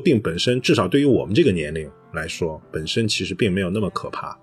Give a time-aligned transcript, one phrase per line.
[0.00, 4.36] 病本身，至少对于我们这个年龄来说，本身其实并没有那么可怕。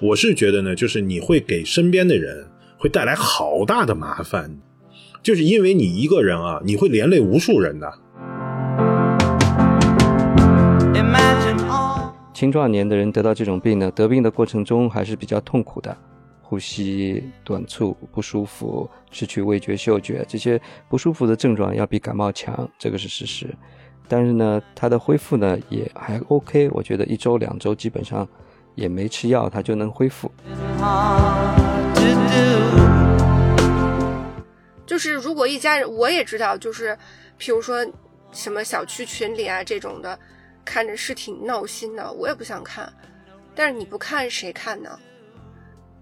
[0.00, 2.46] 我是觉得呢，就是你会给身边的人
[2.78, 4.58] 会带来好大的麻烦，
[5.22, 7.92] 就是因为你一个人啊，你会连累无数人的。
[12.32, 15.96] 青壮年的人得到这种病呢，得病的过程中还是比较痛苦的，
[16.42, 23.46] 呼吸短促、不舒服、失去味觉、嗅觉这些不舒服的症状要比感冒强，这个是事实。
[24.08, 28.28] 但是呢，它的恢复呢也还 OK，我觉得一周两周基本上
[28.74, 30.30] 也没吃药，它就能恢复。
[34.86, 36.96] 就是如果一家人，我也知道，就是
[37.38, 37.86] 譬如说
[38.32, 40.18] 什么小区群里啊这种的。
[40.66, 42.90] 看着是挺闹心的，我也不想看，
[43.54, 44.98] 但是你不看谁看呢？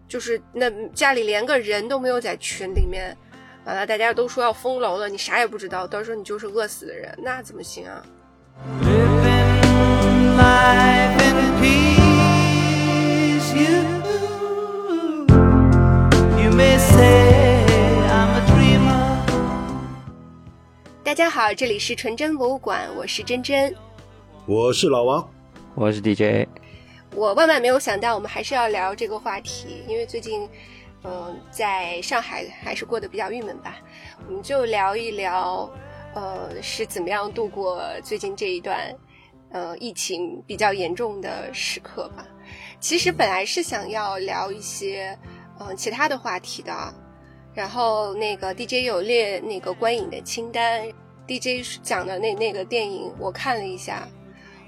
[0.06, 3.16] 就是那家里连个人都没有在群里面，
[3.64, 8.02] 完了大家都说要封楼了，你啥也不知道，到时候你就是饿死的人，那怎么行啊？
[21.04, 23.72] 大家好，这里是纯真博物馆，我是真真。
[24.44, 25.30] 我是老王，
[25.76, 26.48] 我是 DJ。
[27.14, 30.48] 我万万没有想到，我们还是要聊这个话题，因为最近，
[31.04, 33.78] 嗯，在上海还是过得比较郁闷吧。
[34.26, 35.68] 我们就聊一聊，
[36.14, 38.94] 呃，是怎么样度过最近这一段，
[39.50, 42.26] 呃，疫情比较严重的时刻吧。
[42.78, 45.18] 其实本来是想要聊一些，
[45.58, 46.72] 嗯，其他的话题的。
[47.54, 50.88] 然后那个 DJ 有列那个观影的清单
[51.26, 54.08] ，DJ 讲的那那个电影，我看了一下。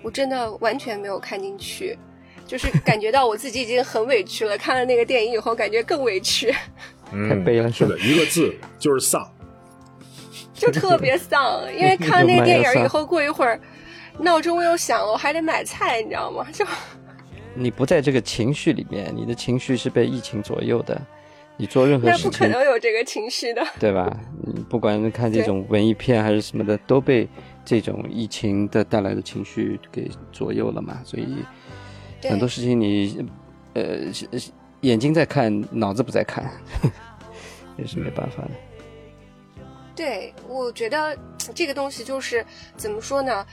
[0.02, 1.98] 我真的完全没有看进去，
[2.46, 4.56] 就是感觉到我自己已经很委屈了。
[4.58, 6.54] 看了那个电影以后，感觉更委屈。
[7.28, 9.26] 太悲了，是的，一个字就是丧，
[10.52, 11.62] 就特别丧。
[11.76, 13.60] 因为看了那个电影以后，过一会儿
[14.18, 16.46] 闹钟又响了，我还得买菜，你知道吗？
[16.52, 16.64] 就
[17.54, 21.00] 你不在这个情绪里面，你的情绪是被疫情左右的。
[21.56, 24.12] 你做任何事情，那不可能有这个情绪的，对吧？
[24.44, 27.28] 你不管看这种文艺片还是什么的，都被。
[27.66, 31.38] 这种疫情的带来的情绪给左右了嘛，所以
[32.30, 33.26] 很多事情你
[33.74, 33.98] 呃
[34.80, 36.50] 眼睛在看，脑子不在看，
[37.78, 38.50] 也是没办法的。
[39.96, 41.16] 对，我觉得
[41.54, 42.44] 这个东西就是
[42.76, 43.46] 怎么说呢？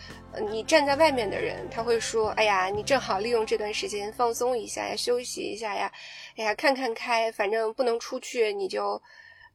[0.49, 5.91] 你站在外面的人，他会说：“哎呀，你正好利用这段时间放松一下呀，休息一下呀，
[6.37, 8.99] 哎呀，看看开，反正不能出去，你就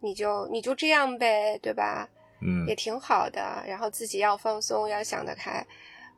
[0.01, 2.09] 你就你就这样呗，对吧？”
[2.41, 3.65] 嗯，也挺好的。
[3.67, 5.67] 然后自己要放松，要想得开。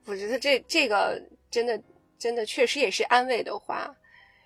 [0.05, 1.81] 我觉得这这个真的
[2.19, 3.95] 真的确实也是安慰的话，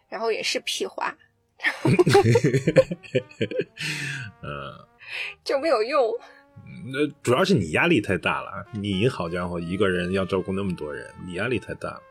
[0.08, 1.16] 然后也是屁话。
[4.42, 4.72] 嗯，
[5.44, 6.12] 就没有用。
[6.92, 8.66] 那主要是你压力太大了。
[8.72, 12.02] 你好家伙，一个人要照顾那么多人，你压力太大了。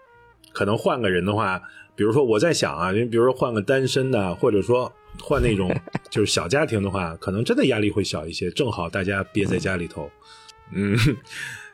[0.51, 1.61] 可能换个人的话，
[1.95, 4.91] 比如说我在想啊，你比如说换个单身的，或者说。
[5.21, 5.69] 换那种
[6.09, 8.49] 就是小家庭的话，可能真的压力会小一些。
[8.49, 10.09] 正好大家憋在家里头，
[10.71, 10.97] 嗯，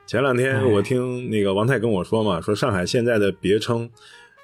[0.07, 3.90] 前两天我听那个王太跟我说嘛，说上海现在的别称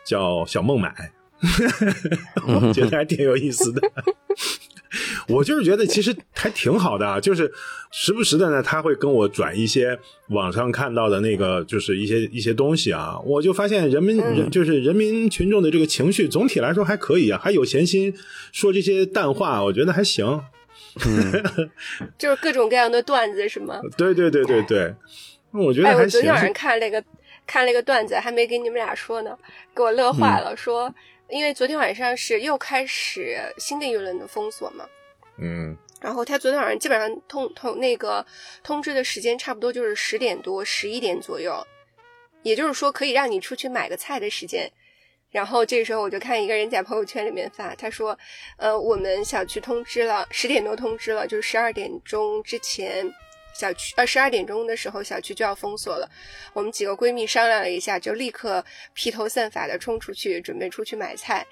[0.06, 0.94] 叫“小孟买”，
[2.46, 3.82] 我觉得还挺有意思的。
[5.30, 7.50] 我就是觉得其实还挺好的，就是
[7.94, 9.98] 时不时的呢，他会跟我转一些
[10.28, 18.14] 网上看到的那个，就是一些一些东西啊，我就发现人民人就是人民群众的这个情绪总体来说还可以啊，还有闲心
[18.52, 20.42] 说这些淡话，我觉得还行。
[22.20, 23.80] 就是各种各样的段子是吗？
[23.98, 24.62] 对对对对。
[24.64, 24.94] 对，
[25.54, 26.04] 我觉得还行。
[26.04, 27.04] 我昨天晚上看了一个
[27.48, 29.38] 看了一个段子，还没给你们俩说呢，
[29.76, 30.94] 给我乐坏了，说。
[31.30, 34.86] 因为昨天晚上是又开始新的一轮的封锁嘛，
[35.40, 38.24] 嗯，然后他昨天晚上基本上通通那个
[38.62, 41.66] 通知的时间差不多就是十点多十一点左右，
[42.44, 44.70] 也就是说可以让你出去买个菜的时间。
[45.32, 48.16] 然后这个时候我就看一个人在朋友圈里面发，他说
[48.58, 53.12] ：“呃，我们小区通知了，十点多通知了，就是十二点钟之前。”
[53.54, 56.10] 小区呃十二点钟的时候，小区就要封锁了。
[56.54, 58.64] 我们几个闺蜜商量了一下，就立刻
[58.94, 61.46] 披头散发的冲出去，准备出去买菜。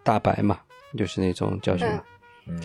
[0.02, 0.58] 大白嘛，
[0.98, 2.02] 就是那种叫什么，
[2.48, 2.60] 嗯，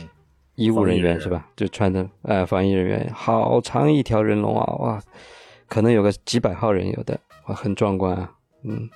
[0.56, 1.48] 医务人员是吧？
[1.56, 5.00] 就穿的呃防疫人员，好长一条人龙啊，哇，
[5.68, 8.34] 可能有个几百号人，有的哇，很壮观啊，
[8.64, 8.90] 嗯，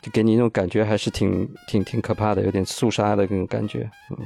[0.00, 4.16] 就给你那种感觉，还是挺挺挺可怕的，有点肃杀的那种感觉，嗯。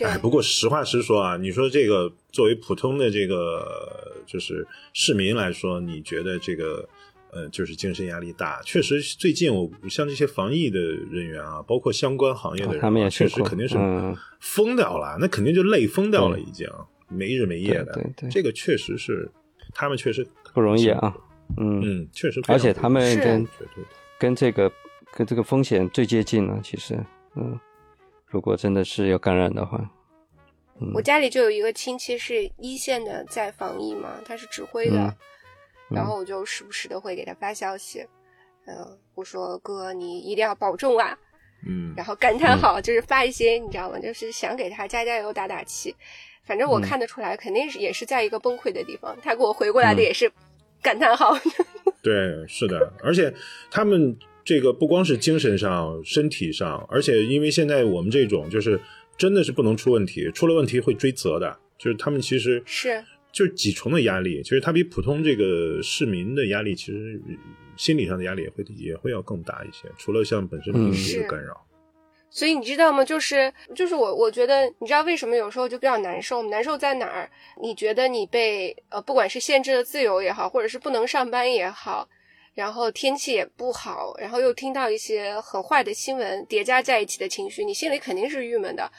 [0.00, 6.88] 对哎，不过实话实说啊，你说这个作为普通的这个就是市民来说，你觉得这个
[7.32, 8.62] 呃就是精神压力大？
[8.62, 16.66] 确实，最近我像这些防疫的人员啊，包括相关行业的人他们也确实肯定是嗯疯掉了，那肯定就累疯掉了，已经
[17.08, 17.92] 没日没夜的。
[17.92, 19.30] 对对对这个确实是
[19.74, 21.14] 他们确实不容易啊，
[21.58, 23.84] 嗯，嗯，确实不容易，而且他们跟绝对
[24.18, 24.72] 跟这个
[25.12, 26.98] 跟这个风险最接近了，其实，
[27.36, 27.58] 嗯，
[28.30, 29.78] 如果真的是有感染的话，
[30.80, 35.16] 嗯我家里就有一个亲戚是一线的，在防疫嘛，他是指挥的，嗯
[35.90, 38.06] 然后我就时不时的会给他发消息，
[38.66, 41.18] 嗯、我说哥，你一定要保重啊，
[41.66, 43.98] 嗯然后感叹号，就是发一些你知道吗？
[43.98, 45.94] 就是想给他加加油、打打气。
[46.44, 49.16] 反正我嗯看得出来，肯定是也是在一个崩溃的地方。
[49.22, 50.30] 他给我回过来的嗯也是
[50.80, 51.36] 感叹号。
[52.02, 53.32] 对，是的，而且
[53.70, 54.16] 他们
[54.50, 58.80] 这个不光是精神上、身体上，而且因为现在我们这种就是
[59.16, 63.00] 真的是不能出问题，出了问题会追责的，就是他们其实是
[63.30, 67.22] 就是几重的压力，其实他比普通这个市民的压力，其实
[67.76, 71.56] 心理上的压力也会也会要更大一些，除了像本身病毒是的干扰。
[72.28, 73.04] 所以你知道吗？
[73.04, 76.42] 就是就是我我觉得，你知道为什么有时候就比较难受？
[76.48, 77.30] 难受在哪儿？
[77.62, 82.08] 你觉得你被呃，不管是限制了自由也好，或者是不能上班也好，
[82.54, 88.90] 然后天气也不好，然后又听到一些很坏的新闻叠加在一起的情绪，你心里肯定是郁闷的。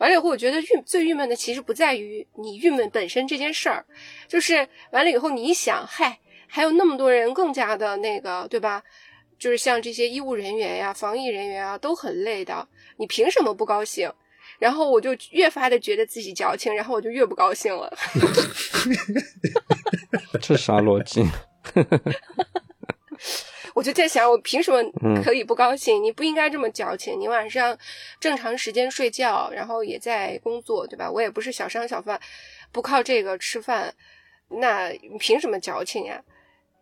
[0.00, 3.84] 完了以后，我觉得郁最郁闷的其实不在于你郁闷本身这件事儿，
[4.26, 6.18] 就是完了以后你一想，嗨，
[6.48, 8.82] 还有那么多人更加的那个，对吧？
[9.38, 12.66] 就是像这些医务人员呀、防疫人员啊，都很累的，
[12.96, 14.12] 你凭什么不高兴？
[14.58, 17.92] 然后我就越发的觉得自己矫情，然后我就越不高兴了。
[20.40, 21.24] 这啥逻辑？
[23.74, 26.02] 我就在想，我凭什么嗯可以不高兴？
[26.02, 27.18] 你不应该这么矫情。
[27.18, 27.76] 你晚上
[28.20, 31.10] 正常时间睡觉，然后也在工作，对吧？
[31.10, 32.20] 我也不是小商小贩，
[32.70, 33.94] 不靠这个吃饭，
[34.48, 36.22] 那你凭什么矫情呀？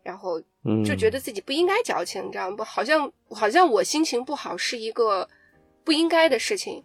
[0.03, 2.65] 然后嗯，就觉得自己不应该矫情，你知道吗？
[2.65, 5.29] 好像好像我心情不好是一个
[5.85, 6.85] 不应该的事情，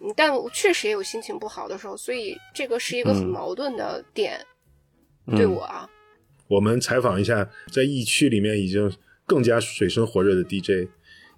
[0.00, 4.40] 嗯但我确实也有心情不好的时候，所以这个是一个很嗯矛盾的点，
[5.26, 5.88] 嗯对我啊。
[6.48, 8.92] 我们采访一下在疫区里面已经
[9.26, 10.88] 更加水深火热的 DJ，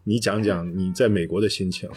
[0.05, 1.89] 你讲讲你在美国的心情，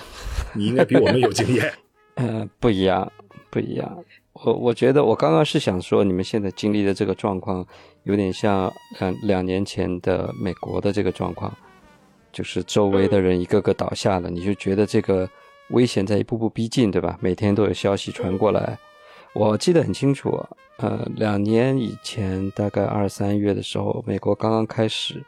[0.54, 1.74] 你应该比我们有经验。
[2.16, 3.12] 呃，不一样，
[3.50, 4.04] 不一样。
[4.34, 7.66] 我我觉得我刚刚是想说，你们现在经历的这个状况，
[8.04, 11.56] 有点像两两年前的美国的这个状况，
[12.32, 15.30] 就是周围的人一个个倒下了，你就觉得这个
[15.70, 17.18] 危险在一步步逼近，对吧？
[17.22, 18.78] 每天都有消息传过来。
[19.40, 20.38] 我记得很清楚，
[20.80, 25.24] 呃，两年以前，大概二三月的时候，美国刚刚开始，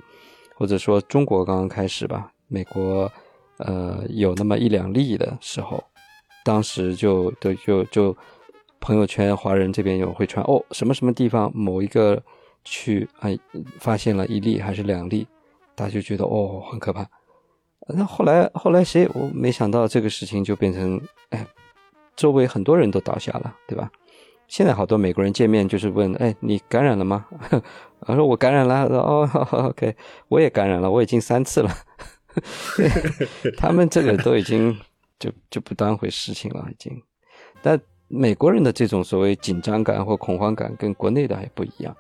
[0.54, 3.10] 或者说中国刚刚开始吧，美国
[3.60, 5.82] 呃有那么一两例的时候，
[6.44, 8.18] 当时就都就就
[8.82, 12.22] 朋友圈华人这边有会传哦什么什么地方某一个
[12.66, 13.40] 区哎
[13.80, 15.26] 发现了一例还是两例，
[15.74, 17.08] 大家就觉得哦很可怕。
[17.88, 21.00] 那后来后来谁我没想到这个事情就变成
[21.30, 21.48] 哎
[22.18, 23.90] 周围很多人都倒下了，对吧？
[24.52, 27.26] 现在好多美国人见面就是问哎你感染了吗？
[28.06, 29.26] 我说我感染了，哦
[29.70, 29.96] OK
[30.28, 31.74] 我也感染了，我已经三次了。
[33.56, 34.78] 他们这个都已经
[35.18, 37.02] 就就不当回事情了，已经。
[37.62, 37.80] 但
[38.10, 41.96] 美国人的这种所谓紧张感或恐慌感跟国内的还不一样。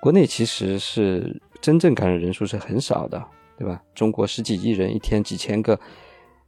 [0.00, 3.24] 国内其实是真正感染人数是很少的，
[3.56, 3.80] 对吧？
[3.94, 5.78] 中国十几亿人，一天几千个，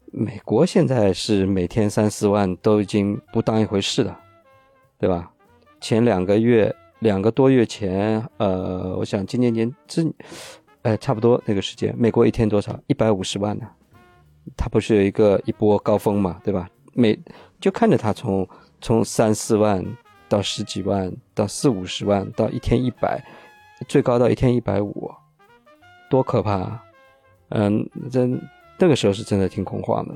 [0.06, 4.18] 美国现在是每天三四万，都已经不当一回事了，
[4.98, 5.30] 对吧？
[5.84, 10.10] 前两个月，两个多月前，呃，我想今年年之，
[10.80, 12.80] 呃，差不多那个时间，美国一天多少？
[12.86, 13.66] 一百五十万呢？
[14.56, 16.66] 它不是有一个一波高峰嘛，对吧？
[16.94, 17.18] 每
[17.60, 18.48] 就看着它从
[18.80, 19.84] 从三四万
[20.26, 23.22] 到十几万，到四五十万，到一天一百，
[23.86, 25.12] 最高到一天一百五，
[26.08, 26.82] 多可怕、啊！
[27.50, 28.40] 嗯，真
[28.78, 30.14] 那个时候是真的挺恐慌的。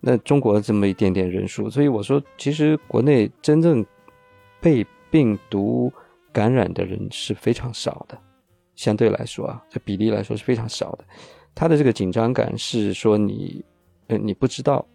[0.00, 3.84] 那中国这么一点点人数，所以我说，其实国内真正
[4.62, 5.92] 被病毒
[6.32, 8.18] 感染的人是非常少的，
[8.74, 11.04] 相对来说啊，这比例来说是非常少的。
[11.54, 13.62] 他的这个紧张感是说你，
[14.06, 14.86] 呃，你不知道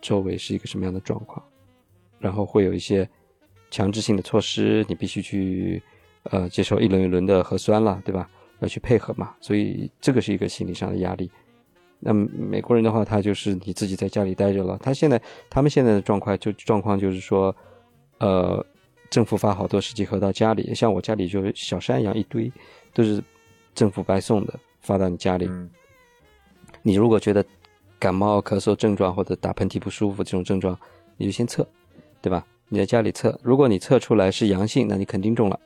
[0.00, 1.44] 周围是一个什么样的状况，
[2.18, 3.06] 然后会有一些
[3.70, 5.82] 强制性的措施，你必须去
[6.30, 8.30] 呃接受一轮一轮的核酸了，对吧？
[8.60, 11.30] 要去配合嘛，所以这个是一个心理上的压力。
[12.00, 14.78] 那美国人的话，他就是你自己在家里待着了。
[14.82, 17.54] 他现在他们现在的状况就状况就是说，
[18.18, 18.64] 呃，
[19.10, 22.50] 政府发好多试剂盒到家里，像我家里就是小山一样一堆，
[22.92, 23.22] 都是
[23.74, 25.46] 政府白送的发到你家里。
[25.46, 25.70] 嗯
[26.82, 27.44] 你如果觉得
[27.98, 30.78] 感冒、咳嗽症状或者打喷嚏不舒服这种症状，
[31.16, 31.66] 你就先测，
[32.22, 32.46] 对吧？
[32.68, 35.58] 你在家里测，如果你测出来是阳性，那你肯定中了，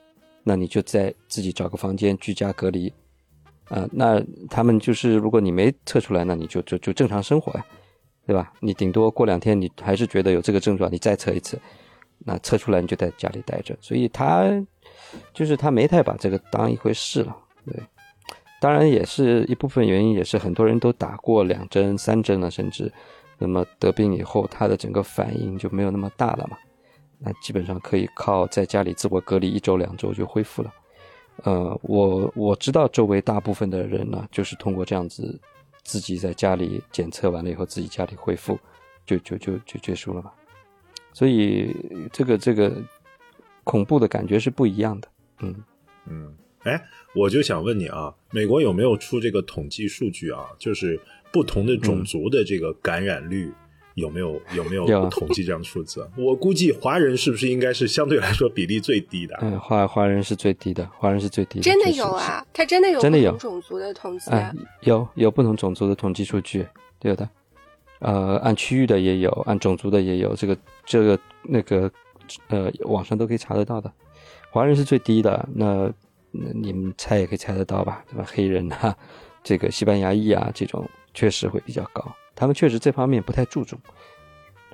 [0.42, 2.90] 那你就在自己找个房间居家隔离。
[3.68, 7.66] 啊、那他们就是，如果你没测出来，那你就就就正常生活呀，
[8.26, 8.50] 对吧？
[8.60, 11.60] 你顶多过两天你还是觉得有这个症状，你再测一次，
[12.24, 13.76] 那测出来你就在家里待着。
[13.80, 14.48] 所以他
[15.32, 17.36] 就是他没太把这个当一回事了，
[17.66, 17.74] 对。
[18.60, 22.92] 当然也是一部分原因，也是很多人都打过两针、三针了，甚至
[23.38, 26.58] 那么得病以后，他的整个反应就没有那么大了嘛。
[27.18, 30.70] 那基本上可以靠在家里自我隔离一周、两周就恢复了。
[31.44, 35.40] 呃，我我知道周围大部分的人呢，就是通过这样子
[35.82, 38.58] 自己在家里检测完了以后，自己家里恢复，
[39.06, 40.30] 就就就就结束了嘛。
[41.12, 41.74] 所以
[42.12, 42.72] 这个这个
[43.64, 45.08] 恐怖的感觉是不一样的。
[45.40, 45.54] 嗯，
[46.06, 46.82] 嗯，哎，
[47.14, 50.46] 我就想问你啊，美国有没有出这个统计数据啊？
[50.58, 51.00] 就是
[51.32, 53.52] 不同的种族的这个感染率
[53.94, 56.08] 有没有、有没有统计这样的数字？
[56.16, 59.36] 我估计华人是不是应该是相对来说比例最低的？
[59.40, 66.66] 嗯，华华人是最低的，华人是最低的，真的有啊，他真的有真的有不同种族的统计哎啊。，有有不同种族的统计数据，
[67.02, 67.28] 有的，
[68.00, 71.90] 呃，按区域的也有，按种族的也有，这个这个那个
[72.48, 73.90] 呃，网上都可以查得到的。
[74.50, 75.90] 华人是最低的，那
[76.32, 78.24] 那你们猜也可以猜得到吧，对吧？
[78.26, 78.96] 黑人啊，
[79.44, 82.04] 这个西班牙裔啊，这种确实会比较高，
[82.34, 83.78] 他们确实这方面不太注重。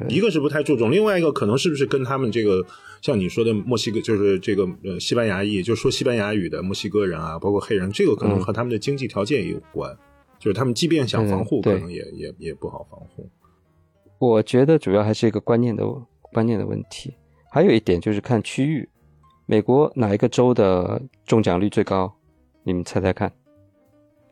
[0.08, 2.64] 一个是不太注重，另外一个可能是不是跟他们这个
[3.00, 9.96] 像你说的墨西哥，就是这个呃西班牙裔，就说西班牙语的墨西哥人啊，包括黑人，这个可能嗯和他们的经济条件也有关，
[10.38, 13.28] 就是他们即便想防护，可能也也也不好防护。
[14.18, 15.84] 我觉得主要还是一个观念的
[16.32, 17.14] 观念的问题，
[17.50, 18.88] 还有一点就是看区域，
[19.46, 22.12] 美国哪一个州的中奖率最高？
[22.62, 23.30] 你们猜猜看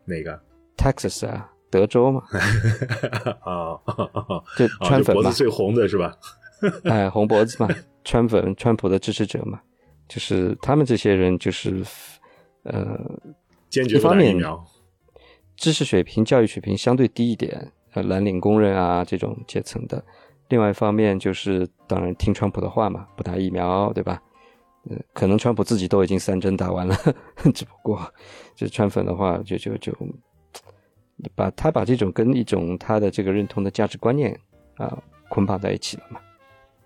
[0.04, 0.40] 哪个
[0.76, 2.22] ？Texas 啊，德州嘛，
[3.44, 3.78] 啊？
[4.56, 6.16] 就啊，川粉嘛就脖子，最红的是吧？
[6.84, 7.68] 哎，红脖子嘛，
[8.04, 9.60] 川粉，川普的支持者嘛，
[10.08, 11.84] 就是他们这些人就是，
[12.62, 12.98] 呃，
[13.68, 14.66] 坚决不一方面打疫苗。
[15.56, 20.04] 知识水平、教育水平相对低一点，呃，蓝领工人啊这种阶层的。
[20.48, 24.22] 另外一方面就是，当然听川普的话嘛，不打疫苗，对吧？
[24.90, 26.94] 呃，可能川普自己都已经三针打完了，
[27.54, 27.98] 只不过
[28.54, 29.96] 就川粉的话，就就就
[31.34, 34.38] 把他把这种跟一种他的这个认同的价值观念
[34.76, 36.20] 啊、捆绑在一起了嘛，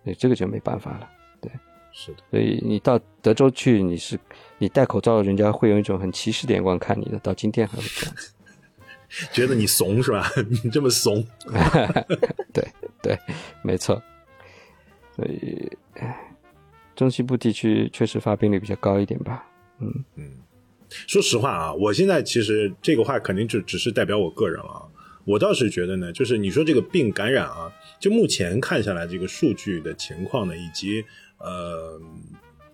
[0.05, 1.11] 对，这个就没办法了。
[1.41, 1.51] 对
[1.91, 4.17] 是的，所以你到德州去，你是
[4.59, 8.33] 你戴口罩，人家会用一种很歧视的眼光看你的，到今天还会这样子。
[9.33, 10.31] 觉得你怂是吧？
[10.62, 11.25] 你这么怂，
[12.53, 12.67] 对
[13.03, 13.19] 对，
[13.62, 14.00] 没错。
[15.17, 15.71] 所以，
[16.95, 19.45] 中西部地区确实发病率比较高一点吧。
[19.81, 20.31] 嗯嗯
[21.07, 24.83] 说实话啊，我现在其实这个话肯定就只是代表我个人了啊。
[25.25, 31.05] 我倒是觉得呢，就是你说这个病感染啊，就目前看下来这个数据的情况呢，以及
[31.38, 32.00] 呃，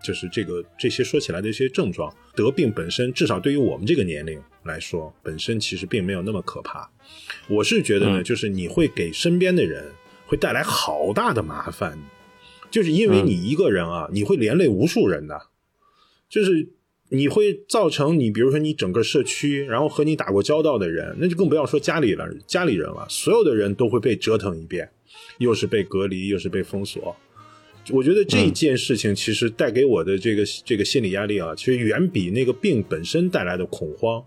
[0.05, 6.89] 就是这个这些说起来的一些症状，得病本身至少对于我们这个年龄来说，本身其实并没有那么可怕。
[7.49, 9.93] 我是觉得呢，嗯就是你会给身边的人
[10.27, 11.99] 会带来好大的麻烦，
[12.71, 15.41] 就是因为嗯你一个人啊，你会连累无数人的，
[16.29, 16.69] 就是
[17.09, 24.91] 你会造成你，比如说你整个社区，然后和你打过交道的人，那就更不要说家里了，家里人了，所有的人都会被折腾一遍，
[25.39, 27.17] 又是被隔离，又是被封锁。
[27.93, 34.23] 我觉得这件事情其实带给我的这个这个心理压力啊，其实远比那个病本身带来的恐慌，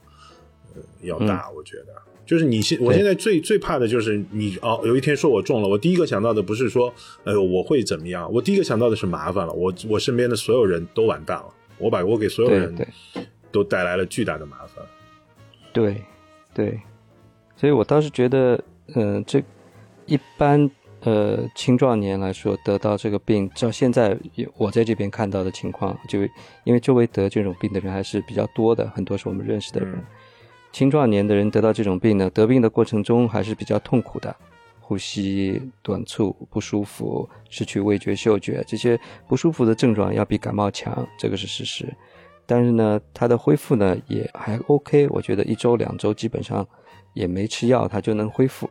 [0.75, 1.49] 呃，要大。
[1.55, 1.87] 我觉得，
[2.25, 12.75] 就是你现我现在最最怕的就是你哦，有一天说我中了，我第一个想到的不是说，哎呦我会怎么样，我第一个想到的是麻烦了，我我身边的所有人都完蛋了，我把我给所有人
[13.51, 14.85] 都带来了巨大的麻烦。
[15.73, 15.95] 对
[16.53, 16.79] 对，
[17.55, 19.41] 所以我倒是觉得，呃，这
[20.05, 20.69] 一般
[21.07, 24.17] 呃青壮年来说得到这个病，照现在
[24.57, 26.19] 我在这边看到的情况，就
[26.65, 29.93] 因为周围得这种病的人还是比较多的，很多是我们认识的人。
[29.95, 30.05] 嗯
[30.73, 34.35] 青壮年的人得到这种病呢，得病的过程中还是比较痛苦的，
[34.79, 41.91] 呼吸短促、不舒服、失去味觉、嗅觉这些不舒服的症状要比感冒强，这个是事实。
[42.45, 46.67] 但是呢，它的恢复呢也还 OK，我觉得一周两周基本上
[47.13, 48.69] 也没吃药，它就能恢复，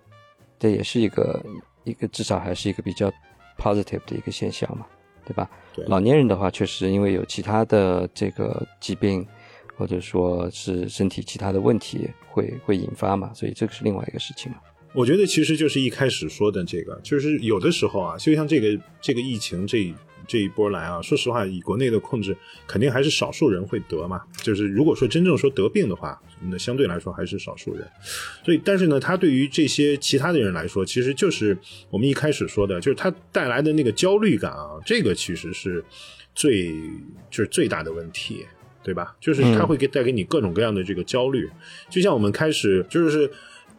[0.60, 1.42] 这也是一个
[1.86, 3.10] 一个至少还是一个比较
[3.56, 4.84] positive 的一个现象嘛，
[5.24, 5.48] 对吧？
[5.74, 9.26] 对老年人的话，确实因为有其他的这个疾病，
[9.74, 14.58] 或者说是身体其他的问题会会引发嘛，所以这个是另外一个事情嘛。
[14.92, 19.94] 我觉得其实就是一开始说的这个，就是有的时候啊，就像这个这个疫情这
[20.26, 24.20] 这一波来啊，说实话，以国内的控制，肯定还是少数人会得嘛。
[24.42, 27.86] 就是如果说真正说得病的话，那相对来说还是少数人。
[28.44, 31.56] 所以，但是呢，他对于这些其他的人来说，其实就是
[31.90, 35.84] 我们一开始说的，就是他带来的那个焦虑感啊，这个其实是
[36.34, 36.72] 最
[37.30, 38.44] 就是最大的问题。
[38.82, 39.16] 对吧？
[39.20, 41.50] 就是他会给带给你各种各样的这个焦虑，
[41.90, 43.28] 就像我们开始就是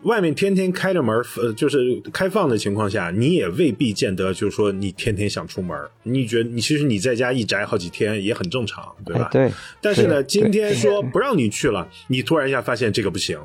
[0.04, 5.76] 外面天天开着门，呃，就是开放的情况下，你也未必见得就是说你天天想出门。
[6.04, 9.30] 你觉得你其实你在家一宅好几天也很正常，对吧？
[9.32, 9.52] 对。
[9.82, 13.40] 但是呢，今天说不让你去了，你突然一下发现这个不行，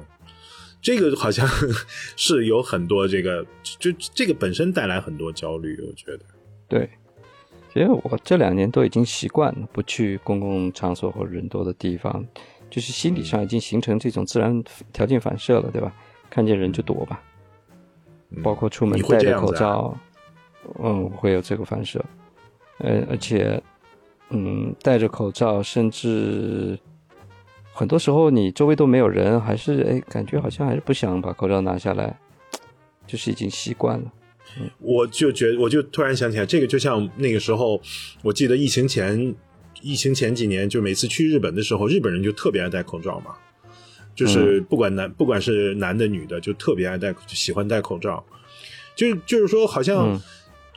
[0.81, 1.49] 这个好像
[2.17, 3.45] 是有很多这个，
[3.79, 6.21] 就这个本身带来很多焦虑，我觉得。
[6.69, 6.89] 对。
[7.73, 12.23] 其实我这两年都已经习惯了不去公共场所或人多的地方，
[12.69, 15.91] 就是心理上已经形成这种自然条件反射了，对吧？
[16.33, 17.23] 看见人就躲吧，
[18.43, 19.95] 包括出门戴着口罩，
[20.83, 22.03] 嗯，会有这个反射。
[22.79, 23.63] 呃，而且，
[24.31, 26.79] 嗯，戴着口罩，甚至
[27.75, 32.19] 很多时候你周围都没有人，还是哎，感觉好像还是不想把口罩拿下来，
[33.07, 34.11] 就是已经习惯了。
[34.79, 37.79] 我就觉，我就突然想起来，这个就像那个时候，
[38.23, 39.35] 我记得疫情前，
[39.83, 43.35] 疫情前几年，就每次去日本的时候，日本人就特别爱戴口罩嘛，
[44.15, 48.25] 就是不管男，不管是男的女的，就特别爱戴，喜欢戴口罩。
[48.95, 50.21] 就就是说，好像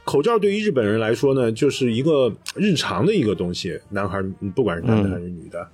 [0.04, 4.22] 口罩对于日本人来说呢，就是一个日常的一个东西，男孩
[4.56, 5.68] 不管是男的还是女的。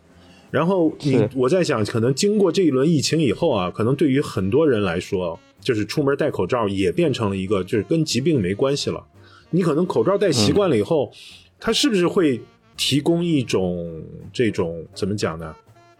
[0.49, 5.39] 然后你我在想，可能经过这一轮疫情以后啊，可能对于很多人来说。
[5.61, 9.05] 就是出门戴口罩也变成了一个，就是跟疾病没关系了。
[9.51, 11.11] 你可能口罩戴习惯了以后，
[11.59, 12.41] 它是不是会
[12.75, 15.55] 提供一种这种怎么讲呢？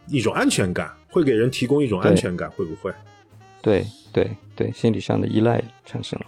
[0.08, 2.92] 一种安全感，会给人提供一种安全感，会不会？
[3.62, 6.26] 对对对，心理上的依赖产生了。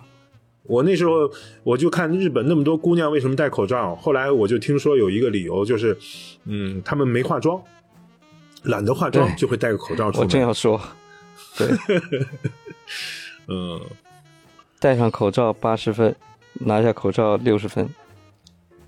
[0.63, 1.29] 我那时候
[1.63, 5.97] 我就看日本那么多姑娘为什么戴口罩，后来我就听说有一个理由就是，
[6.45, 7.61] 嗯，她们没化妆，
[8.63, 10.27] 懒得化妆就会戴个口罩出门。
[10.27, 10.79] 我正要说，
[11.57, 11.67] 对。
[13.47, 13.81] 嗯，
[14.79, 16.15] 戴上口罩八十分，
[16.53, 17.89] 拿下口罩六十分。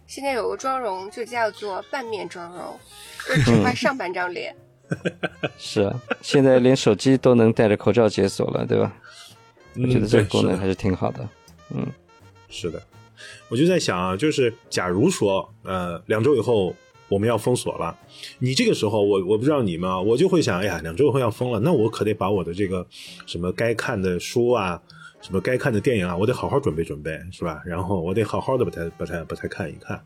[0.08, 2.80] 现在有个妆容就叫做半面妆容，
[3.28, 4.56] 就只画上半张脸。
[5.58, 8.94] 是啊，现在连手机都能戴着口罩解锁了，对吧？
[9.76, 11.28] 我觉得这个功能还是挺好的。
[11.74, 11.86] 嗯，
[12.48, 12.82] 是的，
[13.50, 16.74] 我就在想啊，就是假如说，呃，两周以后
[17.10, 17.98] 我们要封锁了，
[18.40, 22.86] 你这个时候，我我不知道你们，啊，我就会想，哎呀，两周以后要封了，那我可得把我的这个
[23.26, 24.82] 什么该看的书啊，
[25.22, 27.62] 什么该看的电影啊，我得好好准备准备，是吧？
[27.66, 30.00] 然后我得好好的把它把它把它看一看。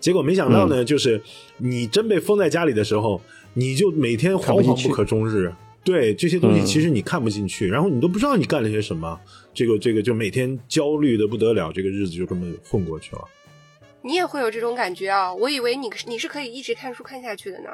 [0.00, 1.22] 结果没想到呢，就是
[1.58, 3.20] 你真被封在家里的时候，
[3.54, 5.52] 你就每天惶惶不可终日。
[5.82, 9.20] 对这些东西，其实你看不进去，然后你都不知道你干了些什么，
[9.52, 13.22] 这个这个就每天焦虑的不得了，这个日子就这么混过去了。
[14.00, 15.34] 你也会有这种感觉啊？
[15.34, 17.68] 我以为你你是可以一直看书看下去的呢。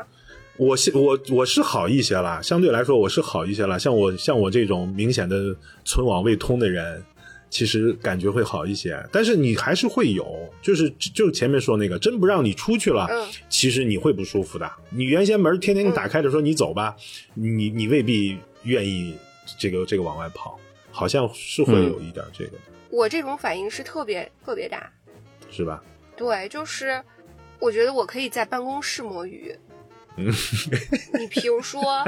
[0.57, 3.79] 我我我是好一些了，相对来说我是好一些了。
[3.79, 7.03] 像我像我这种明显的存网未通的人，
[7.51, 8.99] 其实感觉会好一些。
[9.13, 13.07] 但是你还是会有，就是就前面说那个，真不让你出去了，
[13.51, 14.71] 其实你会不舒服的。
[14.89, 16.97] 你原先门天天你打开着说你走吧，
[17.35, 19.15] 你你未必愿意
[19.59, 20.59] 这个这个往外跑，
[20.91, 22.53] 好像是会有一点这个。
[22.89, 24.91] 我这种反应是特别特别大，
[25.51, 25.83] 是吧？
[26.17, 27.03] 对，就是
[27.59, 29.55] 我觉得我可以在办公室摸鱼。
[30.17, 30.27] 嗯，
[31.19, 32.05] 你比如说，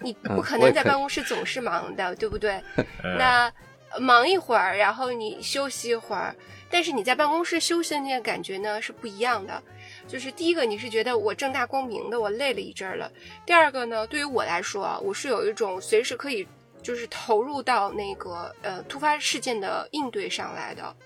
[0.00, 2.62] 你不可能在办公室总是忙的，对不对？
[3.18, 3.52] 那
[4.00, 6.34] 忙一会儿，然后你休息一会儿。
[6.70, 9.62] 但是你在办公室休息的那个感觉呢是不一样的。
[10.08, 13.12] 就是第一个，你是觉得我正大光明的，我累了一阵儿了。
[13.44, 16.48] 第二个呢，对于我来说啊，我是有一种随时可以
[16.82, 20.96] 就是投入到那个呃突发事件的应对上来的。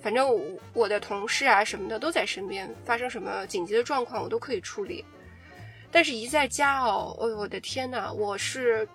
[0.00, 0.30] 反正
[0.72, 5.04] 我的同事啊什么的都在身边，发生什么紧急的状况我都可以处理。
[5.90, 8.86] 但是，一在家哦，哦，我的天呐，我是，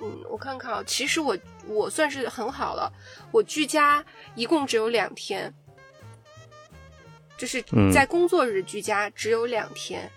[0.00, 2.92] 嗯，我看看啊，其实我我算是很好了，
[3.30, 4.04] 我居家
[4.34, 5.52] 一共只有两天，
[7.38, 10.10] 就是在工作日居家只有两天，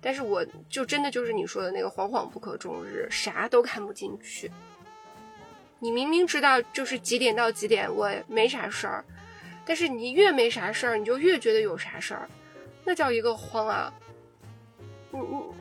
[0.00, 4.50] 但是我就真的就是你说的那个惶惶不可终日，啥都看不进去。
[5.78, 9.04] 你明明知道就是几点到几点我没啥事儿。
[9.66, 12.28] 但是你越没啥事儿，你就越觉得有啥事儿，
[12.84, 13.90] 那叫一个慌啊！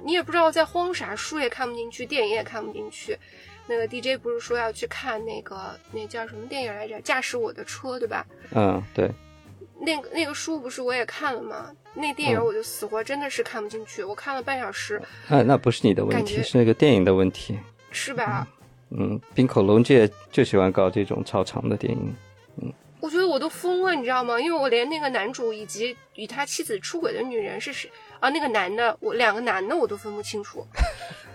[0.03, 3.17] 你也不知道在慌啥，书也看不进去，电影也看不进去。
[3.65, 6.99] 那个 DJ 不是说要去看那个那叫什么电影来着？
[7.01, 8.25] 驾驶我的车，对吧？
[8.53, 9.09] 嗯，对。
[9.79, 11.71] 那个那个书不是我也看了吗？
[11.93, 15.01] 那电影我就死活真的是看不进去，我看了半小时。
[15.29, 17.57] 啊，那不是你的问题，是那个电影的问题。
[17.91, 18.47] 是吧？
[18.89, 22.15] 嗯，冰口龙介就喜欢搞这种超长的电影。
[22.61, 22.73] 嗯。
[22.99, 24.39] 我觉得我都疯了，你知道吗？
[24.39, 27.89] 因为我连那个男主以及与他妻子出轨的女人是谁
[28.23, 30.65] 啊，那个男的，我两个男的我都分不清楚，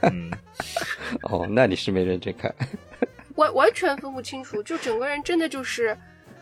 [0.00, 0.32] 嗯，
[1.28, 2.50] 哦，那你是没认真看。
[3.34, 5.94] 完完全分不清楚，就整个人真的就是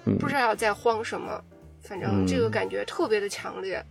[0.05, 1.43] 嗯不知道在慌什么，
[1.83, 3.85] 反正嗯这个感觉特别的强烈。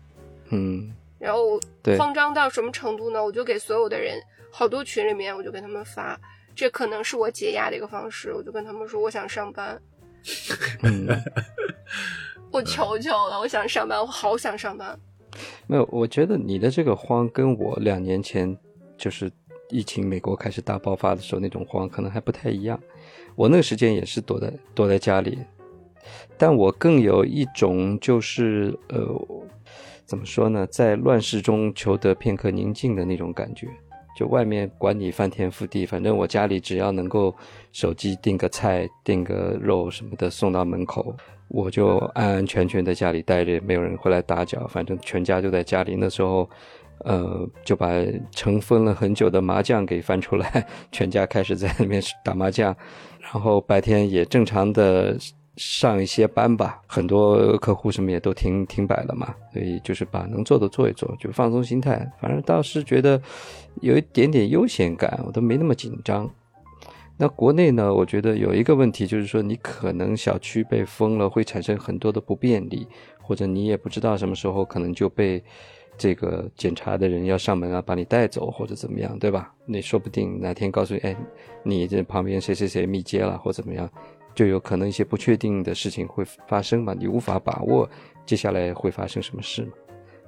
[0.52, 1.60] 嗯，然后
[1.98, 3.22] 慌张到什么程度呢？
[3.22, 4.18] 我就给所有的人，
[4.50, 6.18] 好多群里面，我就给他们发，
[6.56, 8.32] 这可能是我解压的一个方式。
[8.34, 9.78] 我就跟他们说，我想上班，
[10.84, 11.06] 嗯，
[12.50, 14.98] 我求求了，我想上班，我好想上班。
[15.68, 18.58] 没有，我觉得你的这个慌跟我两年前
[18.98, 19.32] 就是
[19.70, 22.80] 疫情美国开始大爆发的时候那种慌可能还不太一样。
[23.36, 25.38] 我那个时间也是躲在躲在家里，
[26.38, 29.06] 但我更有一种就是呃，
[30.06, 33.68] 怎么说呢，在乱世中求得片刻宁静的那种感觉。
[34.18, 37.36] 就外面管你翻天覆地，反正我家里只要能够
[37.74, 41.14] 手机订个菜、订个肉什么的送到门口，
[41.48, 45.96] 我就安安全全在家里待着，没有人会来打搅，反正全家就在家里。
[45.96, 46.50] 那时候，
[47.00, 47.90] 呃，就把
[48.32, 52.76] 尘封了很久的麻将给翻出来， 全家开始在那边打麻将，
[53.22, 55.16] 然后白天也正常的
[55.56, 62.12] 上一些班吧，很多客户什么也都停停摆了嘛，所以就是把能做的做一做，就放松心态。
[62.20, 63.22] 反正倒是觉得
[63.82, 66.30] 有一点点悠闲感，我都没那么紧张。
[67.18, 72.86] 那国内呢，我觉得有一个问题就是说，你可能小区被封了，会产生很多的不便利，
[73.22, 75.42] 或者你也不知道什么时候可能就被
[75.98, 79.54] 这个检查的人要上门啊，把你带走或者怎么样，对吧？
[79.66, 81.16] 那说不定哪天告诉你，哎，
[81.64, 83.90] 你这旁边谁谁谁密接了或怎么样，
[84.34, 87.90] 就有可能一些不确定的事情会发生嘛，你无法把握
[88.26, 89.72] 接下来会发生什么事嘛。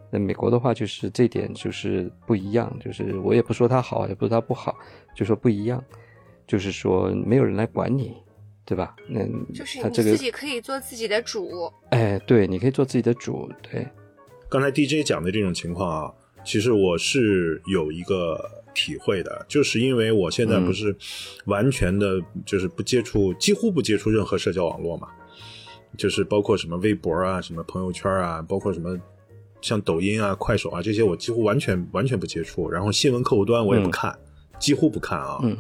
[0.10, 4.74] 那美国的话，就是这点就是不一样，就是我也不说它好，也不说它不好，
[5.14, 5.84] 就说不一样，
[6.48, 8.14] 就是说没有人来管你，
[8.66, 8.96] 对吧？
[9.08, 9.20] 那
[9.54, 11.72] 就是你自己可以做自己的主。
[11.90, 13.86] 哎，对，你可以做自己的主，对，
[14.50, 16.14] 刚才 DJ 讲的这种情况啊，
[16.46, 18.40] 其实我是有一个
[18.74, 20.96] 体会的，就是因为我现在不是
[21.46, 25.10] 完全的，就是不接触，几乎不接触任何社交网络嘛，
[25.98, 28.98] 就是包括什么微博啊、什么朋友圈啊，包括什么
[29.62, 32.70] 像抖音啊、快手啊这些，我几乎完全完全不接触。
[32.70, 34.18] 然后新闻客户端我也不看，
[34.60, 35.40] 几乎不看啊。
[35.44, 35.58] 嗯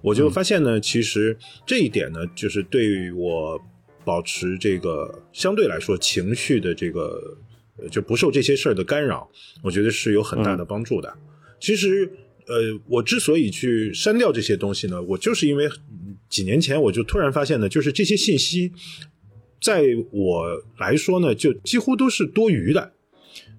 [0.00, 3.60] 我就发现呢，其实这一点呢，就是对于我
[4.04, 7.36] 保持这个相对来说情绪的这个
[7.76, 9.28] 呃就不受这些事儿的干扰，
[9.62, 11.12] 我觉得是有很大的帮助的。
[11.60, 12.10] 其实，
[12.46, 18.72] 呃，我之所以去删掉这些东西呢，我就是因为嗯几年前我就突然发现呢，就是这些信息，
[19.60, 22.92] 在我来说呢，就几乎都是多余的。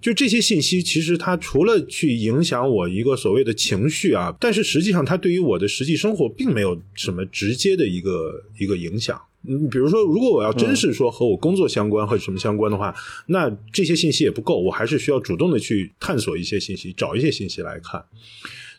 [0.02, 9.20] 就这些信息，其实它除了去影响我一个所谓的情绪啊，但是实际上它对于我的实际生活并没有什么直接的一个一个影响。
[9.48, 12.94] 嗯，比如说，如果我要真是说和我工作相关或者什么相关的话，
[13.28, 18.04] 那这些信息也不够，我还是需要主动的去探索一些信息，找一些信息来看。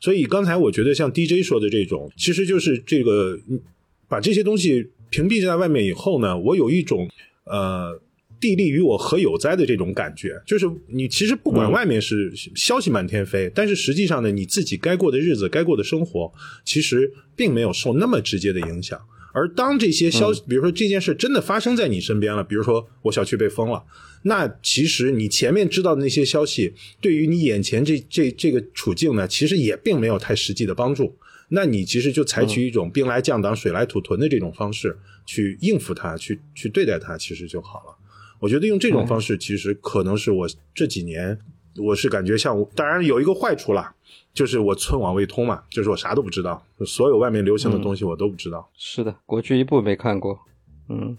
[0.03, 3.59] 所以刚才我觉得像 DJ 说的这种，其实就是这个嗯
[4.07, 7.09] 把这些东西屏蔽在外面以后呢，我有一种
[7.45, 7.99] 呃
[8.41, 16.33] 地利与我何有哉的这种感觉，就是你其实不管外面是消息满天飞，但是实际上呢，你自己该过的日子、该过的生活，
[16.65, 18.99] 其实并没有受那么直接的影响。
[19.33, 23.85] 而当这些消息，比如说这件事真的发生在你身边了，比如说我小区被封了，
[24.23, 31.17] 那其实你前面知道的那些消息，对于你眼前这这这个处境呢，其实也并没有太实际的帮助。
[31.51, 37.97] 那你其实就采取一种兵来将挡、水来土屯的这种方式去应付它，去去对待它，其实就好了。
[38.41, 41.39] 我觉得用这种方式，其实可能是我这几年，
[41.77, 43.95] 我是感觉像，当然有一个坏处啦，
[44.35, 48.69] 就是我寸网未通嘛，就是我啥都不知道，所有外面流行的东西我都不知道。
[48.77, 50.41] 是的，国剧一部没看过，
[50.89, 51.17] 嗯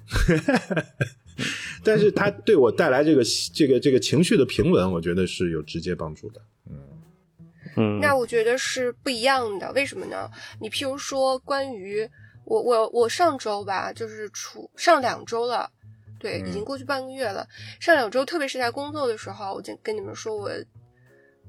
[1.84, 6.42] 但是它对我带来这个这个这个情绪的平稳，我觉得是有直接帮助的。
[7.78, 10.30] 嗯，那我觉得是不一样的，为什么呢？
[10.60, 12.08] 你譬如说，关于
[12.44, 15.72] 我我我上周吧，就是出上两周了，
[16.22, 17.48] 对，已经过去半个月了。
[17.80, 20.52] 上两周，特别是在工作的时候，我就跟你们说，我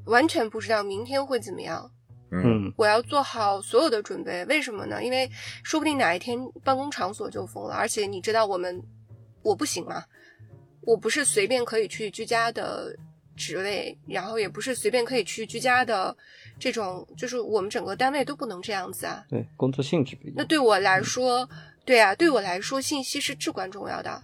[0.06, 1.90] 完全不知道明天会怎么样。
[2.34, 5.04] 嗯我要做好所有的准备，为什么呢？
[5.04, 5.30] 因为
[5.62, 8.82] 说不定哪一天办公场所就封了，而且你知道我们
[9.42, 10.02] 我不行嘛，
[10.80, 12.96] 我不是随便可以去居家的
[13.36, 16.16] 职位，然后也不是随便可以去居家的
[16.58, 19.22] 这种，就是我们整个单位都不能这样子啊。
[19.28, 20.34] 对，工作性质不一样。
[20.38, 21.46] 那对我来说，
[21.84, 24.22] 对啊，对我来说，信息是至关重要的。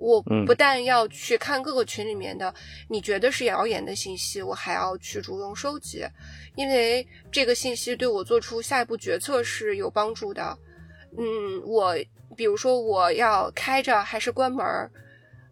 [0.00, 2.52] 我嗯不但要去看各个群里面的
[2.88, 6.04] 你觉得是谣言的信息，我还要去主动收集，
[6.56, 10.58] 因为这个信息对我做出下一步决策是有帮助的。
[11.18, 11.94] 嗯，我
[12.34, 14.90] 比如说我要开着还是关门儿，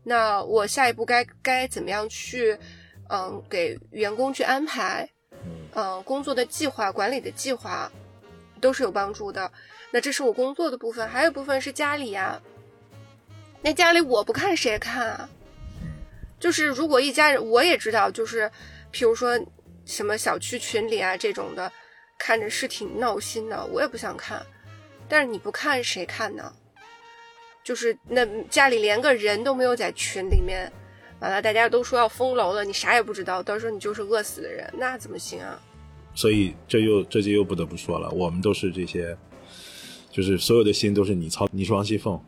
[0.02, 2.58] 那我下一步该该怎么样去，
[3.10, 5.06] 嗯，给员工去安排，
[5.74, 7.90] 嗯，工作的计划、管理的计划，
[8.62, 9.52] 都是有帮助的。
[9.90, 12.40] 那这是我工作的部分，还有部分是家里呀。
[13.60, 15.28] 那家里我不看谁看啊？
[16.38, 18.50] 就是如果一家人，我也知道，就是
[18.92, 19.38] 譬如说
[19.84, 21.70] 什么小区群里啊这种的，
[22.16, 24.40] 看着是挺闹心的，我也不想看。
[25.08, 26.52] 但是你不看谁看呢？
[27.64, 30.70] 就是那家里连个人都没有在群里面，
[31.18, 35.60] 完了大家都说要封楼了，你啥也不知道，到时候你就是饿死的人，那怎么行啊？
[36.14, 39.16] 所以这又这就又不得不说了，我们都是这些，
[40.10, 42.22] 就是所有的心都是你操，你是王熙凤。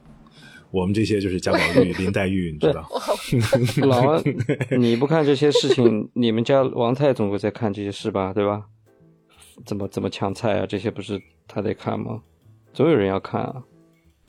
[0.71, 2.89] 我们这些就是贾宝玉、林黛玉，你知道？
[3.87, 4.23] 老王，
[4.79, 8.65] 你不看这些事情，你们家王太总会在看这些事吧，对吧？
[9.67, 10.67] 怎么怎么抢菜啊？
[10.67, 12.23] 这些不是他得看吗？
[12.73, 13.63] 总有人要看啊。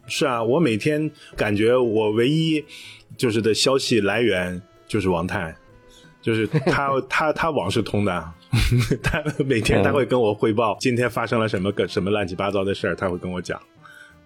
[0.07, 2.63] 是啊，我每天感觉我唯一
[3.15, 5.55] 就是的消息来源就是王太，
[6.21, 8.33] 就是他 他他网是通的，
[9.03, 13.61] 他每天他会跟我汇报今天发生了什么个什么乱七八糟的事儿，他会跟我讲。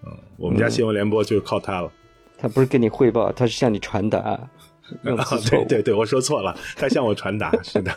[0.05, 1.91] 嗯，我们家新闻联播就是靠他了。
[2.37, 4.39] 他不是跟你汇报，他是向你传达。
[5.49, 7.91] 对对对，我说错了，他向我传达， 是的。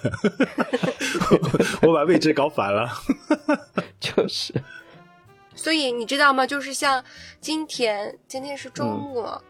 [1.82, 2.88] 我把位置搞反了。
[4.00, 4.54] 就是。
[5.54, 6.46] 所以你知道吗？
[6.46, 7.04] 就是像
[7.40, 9.42] 今天，今天是周末。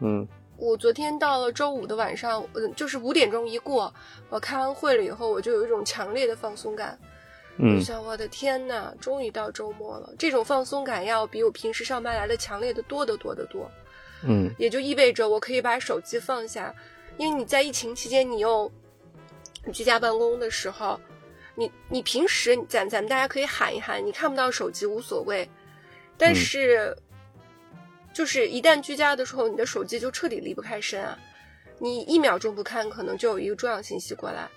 [0.00, 0.26] 嗯。
[0.56, 3.92] 我昨天到了周五的晚上，嗯，就是五点钟一过，
[4.30, 6.98] 我开完会了以后，我就有一种强烈的放松感。
[7.58, 7.78] 嗯。
[7.82, 10.10] 想，我的天呐，终于到周末了！
[10.18, 13.70] 这种放松感要比我平时上班来的强烈的多得多得多。
[14.24, 16.74] 嗯，也就意味着我可以把手机放下，
[17.16, 18.70] 因为你在疫情期间，你又
[19.72, 21.00] 居家办公的时候，
[21.54, 25.48] 你你平时咱咱们大家可以喊一喊，你看不到手机无所谓，
[26.16, 26.96] 但是
[28.12, 31.18] 就是一旦居家的时候，你的手机就彻底离不开身啊，
[31.78, 34.48] 你一秒钟不看，可能就有一个重要信息过来，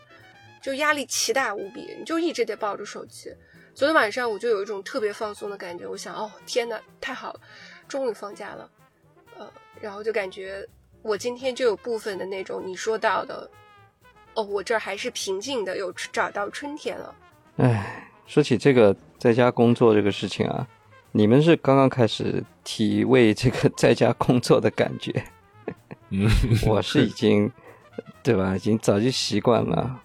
[0.62, 3.32] 就压力奇大无比，你就一直得抱着手机。
[3.76, 7.40] 昨天晚上我就有一种特别放松的感觉，我想，哦，天呐，太好了，
[7.88, 8.70] 终于放假了。
[9.82, 10.66] 然后就感觉
[11.02, 13.50] 我今天就有部分的那种你说到的，
[14.36, 17.16] 哦，我这儿还是平静的，有找到春天了。
[17.58, 20.68] 哎，说起这个在家工作这个事情啊，
[21.12, 25.12] 你们是刚刚开始体味这个在家工作的感觉，
[26.10, 26.30] 嗯，
[26.68, 27.52] 我是已经，
[28.24, 28.56] 对吧？
[28.56, 30.02] 已经早就习惯了。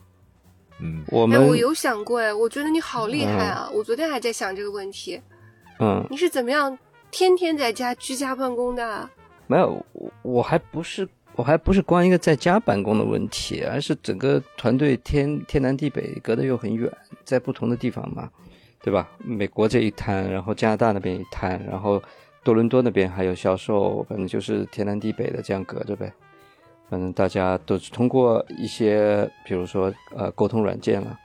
[0.79, 3.71] 嗯，我们我有想过哎，我觉得你好厉害啊！
[3.73, 5.21] 我昨天还在想这个问题。
[5.79, 6.79] 嗯，你是怎么样
[7.11, 9.09] 天天在家居家办公的？
[9.47, 16.91] 没有，我我还不是我还不是光一个在家办公的问题，而是整个团队天天南地北，隔得又很远，
[17.25, 18.29] 在不同的地方嘛，
[18.83, 19.09] 对吧？
[19.19, 22.03] 美国这一摊，然后加拿大那边一摊，然后
[22.43, 26.13] 多伦多那边还有销售，反正就是天南地北的这样隔着呗。
[26.89, 31.19] 反正大家都是通过一些，比如说呃沟通软件了，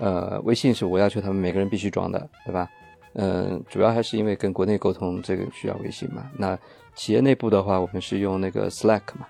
[0.00, 2.68] 呃微信是我要求他们每个人必须装的，对吧？
[3.16, 6.58] 嗯，主要还是因为跟国内沟通这个需要微信嘛，那。
[6.98, 9.26] 企业内部的话，我们是用那个 Slack 嘛，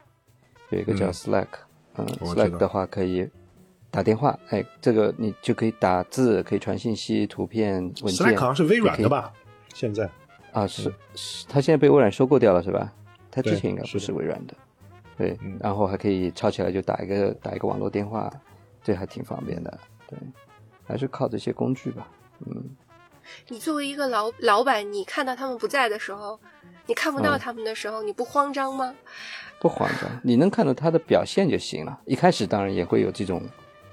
[0.71, 1.49] 有一个叫 Slack，
[1.97, 3.29] 嗯，Slack 的话可以
[3.91, 8.25] 打电话，哎，这个你就可以打字，可以传信息、图片、文件。
[8.25, 9.33] Slack 好像是微软的吧？
[9.75, 10.09] 现在
[10.53, 12.93] 啊，是是，它现在被微软收购掉了，是吧？
[13.33, 14.55] 它之前应该不是微软的，
[15.19, 18.33] 对，然后还可以抄起来就打一个打一个网络电话，
[18.81, 20.17] 这还挺方便的，对，
[20.85, 22.07] 还是靠这些工具吧，
[22.47, 22.65] 嗯。
[23.49, 26.39] 你作为一个老老板，你看到他们不在的时候。
[26.89, 28.95] 你看不到他们的时候，你不慌张吗？
[29.59, 31.99] 不慌张，你能看到他的表现就行了。
[32.05, 33.43] 一开始当然也会有这种，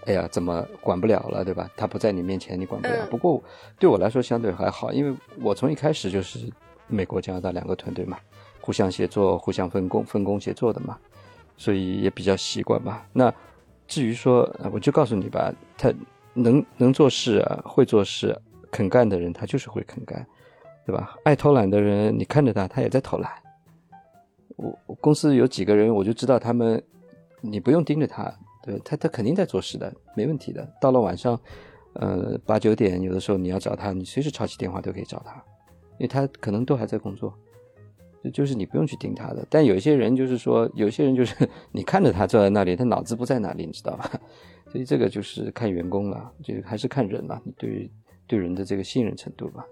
[0.05, 1.67] 哎呀，怎么管不了了，对吧？
[1.75, 3.07] 他不在你面前，你管不了。
[3.09, 3.43] 不过
[3.79, 6.47] 对我来说相对还好，因为我从一开始就是
[6.85, 8.19] 美国、加拿大两个团队嘛，
[8.61, 10.95] 互相协作、互相分工、分工协作的嘛，
[11.57, 13.07] 所以也比较习惯吧。
[13.11, 13.33] 那
[13.87, 15.91] 至于说，我就告诉你吧，他
[16.35, 18.39] 能能做事啊，会做事、
[18.73, 20.25] 肯干的人，他就是会肯干。
[20.85, 21.15] 对吧？
[21.23, 23.31] 爱偷懒的人，你看着他，他也在偷懒。
[24.57, 26.83] 我公司有几个人，我就知道他们，
[27.39, 28.29] 你不用盯着他，
[28.61, 30.69] 对他，他肯定在做事的，没问题的。
[30.81, 31.39] 到了晚上，
[31.93, 35.35] 呃，八九点，有的时候你要找他，你随时抄起电话都可以找他，
[35.99, 37.33] 因为他可能都还在工作，
[38.33, 39.47] 就是你不用去盯他的。
[39.49, 44.11] 但有些人就是说，有些人就是 你看着他坐在那里，他脑子不在那里，你知道吧？
[44.69, 47.89] 所以这个就是看员工了，就还是看人了，你对于
[48.27, 49.65] 对人的这个信任程度吧。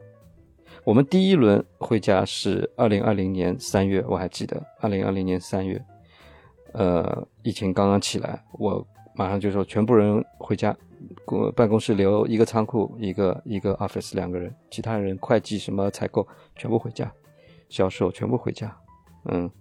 [0.84, 5.80] 我们第一轮回家是二零二零年三月，我还记得二零二零年三月，
[6.74, 10.76] 呃，疫情刚刚起来，我马上就说全部人回家，
[11.24, 17.12] 公办公室留一个仓库，一个一个 office 两个人，其他人会计什么采购全部回家，
[17.70, 18.76] 销售全部回家，
[19.26, 19.52] 嗯，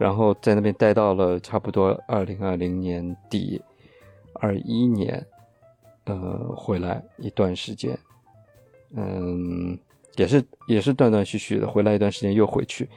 [0.00, 3.62] 然后在那边待到了差不多二零二零年底，
[4.40, 5.24] 二一年，
[6.06, 7.96] 呃，回来一段时间，
[8.96, 9.78] 嗯，
[10.16, 12.88] 也是也是断断续续的，回来一段时间又回去，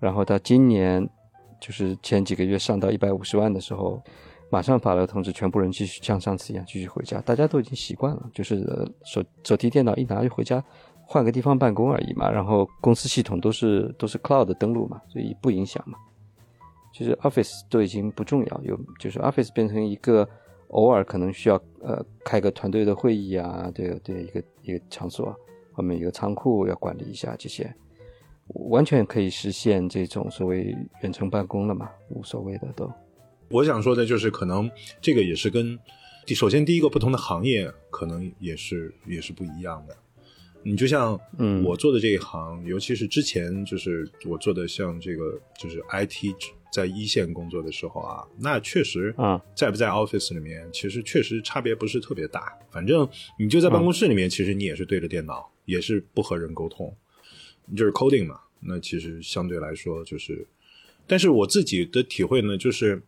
[0.00, 1.08] 然后到今年，
[1.60, 4.02] 就是前几个月上到一百五十万的时候，
[4.50, 8.64] 马上发了通知，全部人继续像上次一样继续回家，大家都已经习惯了，就是
[9.04, 10.62] 手手提电脑一拿就回家，
[11.04, 15.98] 换个地方办公而已嘛，然后公司系统都是都是 cloud 登录嘛，所以不影响嘛。
[16.94, 20.28] 其实 Office 都已经不重要，有就是 Office 变成一个
[20.72, 25.34] 偶尔可能需要呃开个团队的会议啊，对对，一个一个场所，
[25.72, 27.74] 后面有个仓库要管理一下这些，
[28.70, 32.90] 完全可以实现这种所谓远程办公了嘛，无所谓的都。
[33.50, 35.78] 我想说的就是，可能这个也是跟
[36.28, 39.94] 首先第一个不同的行业可能也是也是不一样的。
[40.62, 46.34] 你就像嗯我做的这一行，尤其是之前就是我做的像这个就是 IT
[46.72, 52.58] 在一线工作的时候啊，那确实啊在不在 Office 里面，其实确实差别不是特别大。
[52.70, 53.06] 反正
[53.38, 56.96] 你就在办公室里面，其实你也是对着电脑，也是不和人沟通，
[57.66, 58.40] 你就是 coding 嘛。
[58.60, 60.46] 那其实相对来说就是，
[61.06, 63.02] 但是我自己的体会呢，就是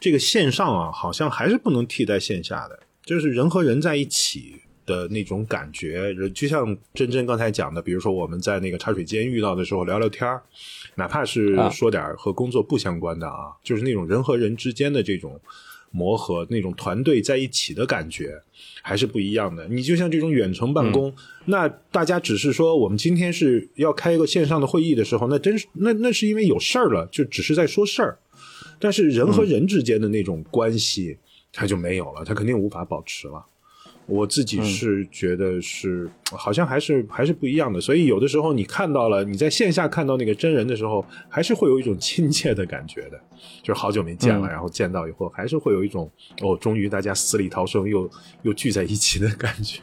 [0.00, 6.14] 这个线上啊，好像还是不能替代线下的，就是人和人在一起的那种感觉。
[6.34, 10.42] 就像真真刚才讲的，比如说我们在那个茶水间遇到的时候聊聊天儿，
[10.94, 15.40] 哪怕是啊说点和工作不相关的啊，就是那种人和人之间的这种
[15.90, 18.42] 磨合，那种团队在一起的感觉。
[18.86, 19.66] 还是不一样的。
[19.68, 21.10] 你就像这种远程办公，
[21.46, 28.18] 那大家只是说我们今天是要开一个线上的会议的时候，那真是那那是因为有事儿了，就只是在说事儿。
[28.78, 31.16] 但是人和人之间的那种关系，
[31.50, 33.42] 它就没有了，它肯定无法保持了。
[34.06, 37.80] 我自己是觉得是，好像还是还是不一样的。
[37.80, 43.18] 所以有的时候你看到了，你在线下看到那个真人的时候，还是会有一种亲切的感觉的，
[43.62, 44.50] 就是好久没见了，嗯。
[44.50, 46.10] 然后见到以后，还是会有一种
[46.42, 48.10] 哦，终于大家死里逃生又
[48.42, 49.80] 又聚在一起的感觉。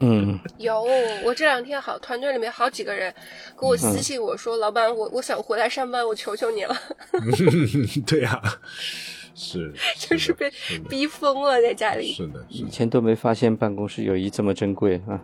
[0.00, 0.38] 嗯。
[0.58, 0.84] 有，
[1.24, 3.12] 我这两天好团队里面好几个人
[3.60, 6.76] 给我私信我说，老板，我我想回来上班，我求求你了，
[8.06, 8.40] 对呀、
[9.38, 10.50] 是， 就是被
[10.88, 12.12] 逼疯了在家里。
[12.12, 15.22] 是的，是的，以前都没发现办公室友谊这么珍贵啊。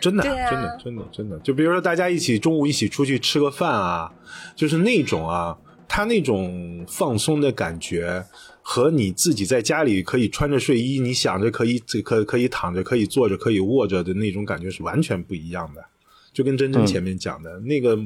[0.00, 1.38] 真的，对啊真的，真的，真的。
[1.38, 4.12] 就比如说大家一起中午一起出去吃个饭啊，
[4.54, 5.56] 就是那种啊，
[5.88, 8.24] 他那种放松的感觉。
[8.64, 15.84] 和你自己在家里可以穿着睡衣，你想着可以可可以躺着，可以坐着，可以卧着的那种感觉是完全不一样的。
[16.32, 17.98] 就跟真真嗯前面讲的、那个，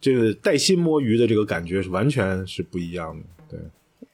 [0.00, 3.26] 这个带薪摸鱼的这个感觉是完全是不一样的。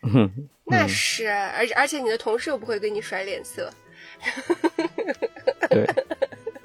[0.64, 3.70] 那是，而且而且你的同事又不会给你甩脸色，
[5.68, 5.86] 对，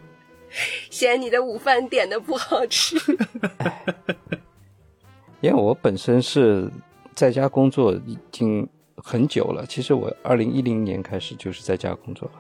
[0.92, 2.96] 嫌你的午饭点的不好吃。
[5.42, 6.72] 因为我本身是
[7.14, 12.34] 在家工作已经很久了，其实我二零一零年开始就是在家工作了，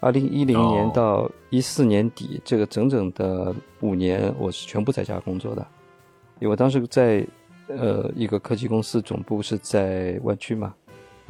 [0.00, 5.66] 二零一零年哦到一四年底、这个整整的五年，我是全部在家工作的，
[6.40, 7.26] 因为我当时在
[7.68, 10.74] 呃一个科技公司总部是在湾区嘛，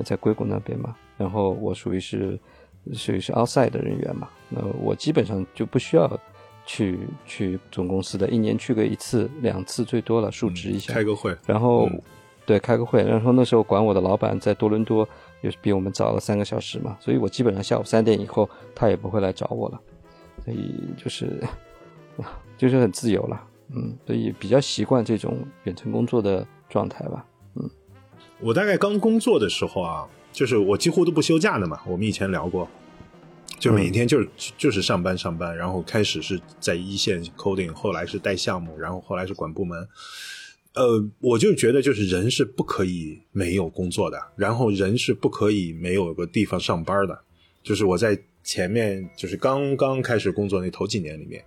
[0.04, 2.38] 在硅谷那边嘛，然后我属于是
[2.92, 6.18] 属于是 outside 的人员嘛，那我基本上就不需要。
[6.64, 10.94] 去去总公司的，一年去个一次两次最多了，述职一下。
[10.94, 12.00] 开个会，然后、嗯
[12.46, 15.08] 对开个会，然后那时候管我的老板在多伦多，
[15.40, 19.80] 也是比我们早了三个小时嘛，所以我基本上下午三点以后他也不会来找我了，
[20.44, 21.42] 所以就是
[22.56, 27.26] 就是很自由了，嗯，所以比较习惯这种远程工作的状态吧。
[27.56, 27.70] 嗯
[28.40, 31.80] 我大概刚工作的时候啊，就是我几乎都不休假的嘛。
[31.86, 32.68] 我们以前聊过，
[33.58, 39.88] 就每天就是、就是上班上班，然后开始是在一线 coding，后来是带项目，然后后来是管部门。
[40.74, 47.16] 呃，我就觉得就是人是不可以没有工作的，然后人是不可以没有个地方上班的。
[47.62, 51.44] 就是我在前面就是刚刚开始工作那头几年里面，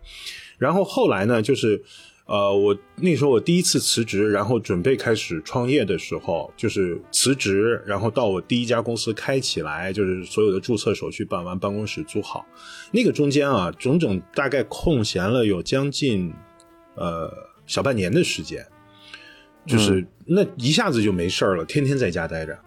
[0.57, 1.83] 然后后来呢，就是
[2.25, 12.43] 呃，我那时候我第一次辞职，然后准备开始创业的时候，就是辞职，然后到我第一家公司开起来，就是所有的注册手续办完，办公室租好，
[12.91, 16.33] 那个中间啊，整整大概空闲了有将近
[16.95, 17.31] 呃
[17.67, 18.65] 小半年的时间，
[19.67, 22.57] 就是、那一下子就没事儿了，天天在家待着，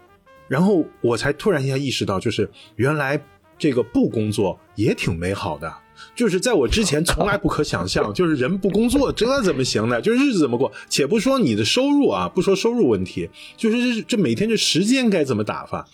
[0.47, 3.21] 然后我才突然一下意识到，就是原来
[3.59, 5.75] 这个不工作也挺美好的。
[6.19, 10.03] 就是在我之前从来不可想象，就是人不工作这怎么行呢？
[10.03, 10.73] 就是日子怎么过？
[10.89, 15.87] 且不说你的收入啊，不说收入问题，就是这这每天这时间该怎么打发？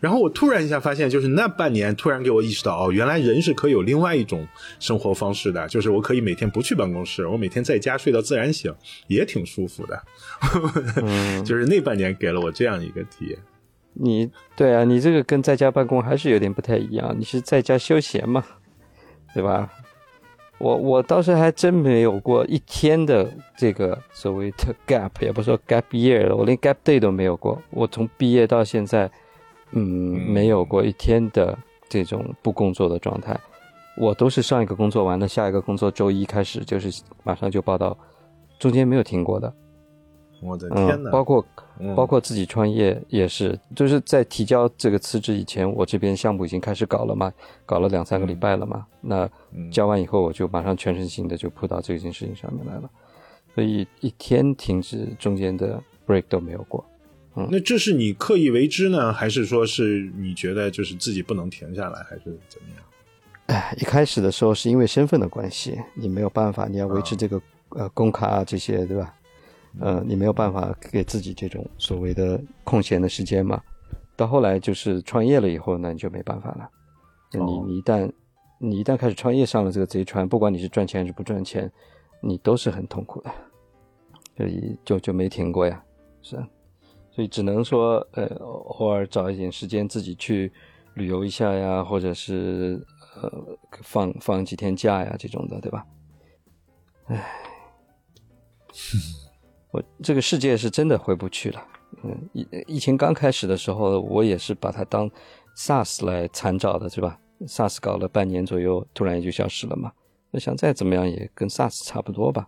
[0.00, 4.44] 然后我突然一下发现，就是那半年突然给我意识到，哦，原来人是可以有另外一种
[4.80, 8.74] 生活方式的，就是我可以每天不去办公室，我每天在家睡到自然醒，
[9.06, 10.02] 也挺舒服的。
[10.96, 13.38] 嗯 就是那半年给了我这样一个体验。
[13.92, 18.44] 你对啊，你这个跟在家办公还是有点不太一样，你是在家休闲嘛，
[19.34, 19.70] 对吧？
[20.58, 23.26] 我我倒是还真没有过一天的
[23.56, 27.58] 这个所谓的 gap，也不说 gap year 了，我连 gap day 都没有过。
[27.70, 29.10] 我从毕业到现在，
[29.70, 31.56] 嗯，没有过一天的
[31.88, 33.34] 这种不工作的状态。
[33.96, 37.96] 我都是上一个工作完了，下一个工作周一开始就是马上就报道，
[38.58, 39.50] 中间没有停过的。
[40.40, 41.10] 我的天嗯，哪！
[41.10, 41.44] 包括
[41.78, 47.32] 嗯包括自己创业也是，就是在提交这个辞职以前，我这边项目已经开始搞了嘛，
[47.66, 48.86] 搞了两三个礼拜了嘛。
[49.00, 52.90] 那嗯交完以后，我就马上全身心的就扑到这件事情上面来了，
[53.54, 56.84] 所以一天停止中间的 break 都没有过。
[57.36, 62.84] 嗯那这是你刻意为之呢，还是说是你觉得就是自己不能停下来，还是怎么样？
[63.46, 69.14] 哎，一开始的时候是因为身份的关系，你没有办法，你要维持这个、呃工卡啊这些，对吧？
[69.78, 73.62] 呃，你没有办法给自己这种所谓的空闲的时间嘛。
[74.16, 76.68] 到后来就是创业了以后，那你就没办法了。
[77.32, 78.12] 那你哦你一旦
[78.58, 81.70] 你一旦开始创业上了这个贼船，不管你是赚钱还是不赚钱，
[82.20, 83.30] 你都是很痛苦的，
[84.36, 85.82] 所以就就没停过呀，
[86.20, 86.48] 是啊。
[87.12, 90.52] 所以只能说，呃，偶尔找一点时间自己去
[90.94, 92.80] 旅游一下呀，或者是
[93.20, 93.32] 呃
[93.82, 95.86] 放放几天假呀这种的，对吧？
[97.06, 97.24] 唉，
[99.72, 101.66] 我这个世界是真的回不去了。
[102.02, 105.10] 嗯，疫疫情刚开始的时候，我也是把它当
[105.56, 109.92] SARS 来参照的，是吧？SARS 搞了半年左右，突然也就消失了嘛。
[110.30, 112.46] 那想再怎么样也跟 SARS 差不多吧。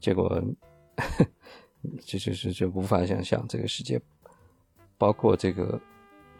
[0.00, 0.42] 结果，
[2.06, 4.00] 这 就是就无法想象这个世界，
[4.96, 5.78] 包括这个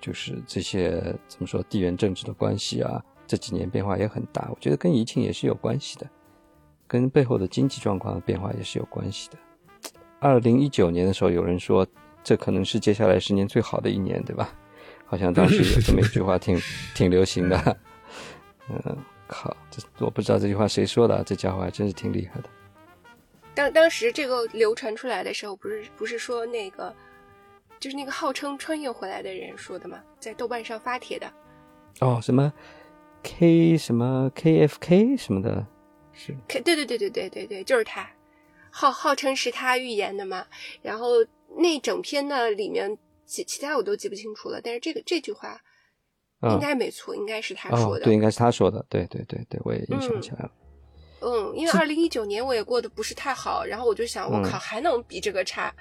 [0.00, 4.48] 就是这些怎么说地缘政治的关系啊，这几年变化也很大。
[4.50, 6.08] 我觉得跟疫情也是有关系的，
[6.86, 9.36] 跟背后的经济状况的变化也是有关系的。
[10.20, 11.86] 二零一九年的时候，有人说
[12.22, 14.54] 这可能是接下来十年最好的一年，对吧？
[15.06, 16.56] 好像当时有这么一句话挺
[16.94, 17.76] 挺流行的。
[18.70, 18.96] 嗯，
[19.26, 22.48] 靠，这我不知道这句话谁说的啊，这家伙还真是挺厉害的。
[23.54, 26.94] 当当时这个流传出来的时候，不是不是说那个，
[27.80, 29.98] 就是那个号称穿越回来的人说的吗？
[30.20, 31.26] 在豆瓣上发帖的。
[31.98, 32.52] 哦，什么
[33.24, 35.66] K 什么 KFK 什么的，
[36.12, 38.08] 是 K 对对对对对对对，就是他，
[38.70, 40.46] 号号称是他预言的嘛。
[40.82, 41.08] 然后
[41.58, 42.96] 那整篇呢里面
[43.26, 45.60] 其其他我都记不清楚了，但是这个这句话
[46.40, 48.04] 啊应该没错，应该是他哦说，的。
[48.04, 50.50] 对，应该是他说的，对对对对，我也印象嗯起来了。
[51.22, 55.74] 嗯，因为二零一九年我也过得不是太好，然后我就想，我嗯靠，还能比这个差，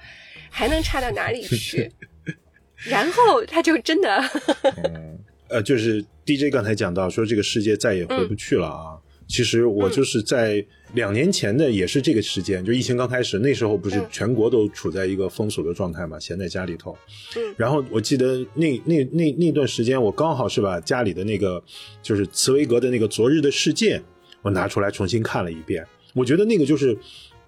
[0.49, 1.89] 还能差到哪里去？
[2.89, 4.17] 然后他就真的，
[4.83, 5.17] 嗯，
[5.49, 8.99] 呃，就是 DJ 刚才讲到说这个世界再也回不去了啊。
[9.29, 10.65] 其实我就是在
[10.95, 16.97] 两年前的也是这个时间，就疫情刚开始，那时候不是嗯全国都处在一个封锁的状态嘛，闲在家里头。
[17.37, 21.63] 嗯然后我记得那那那那段时间，我刚好是把家里的那个
[22.01, 23.97] 就是茨威格的那个《昨日的世界》，
[24.41, 25.85] 我拿出来重新看了一遍。
[26.15, 26.97] 我觉得那个就是，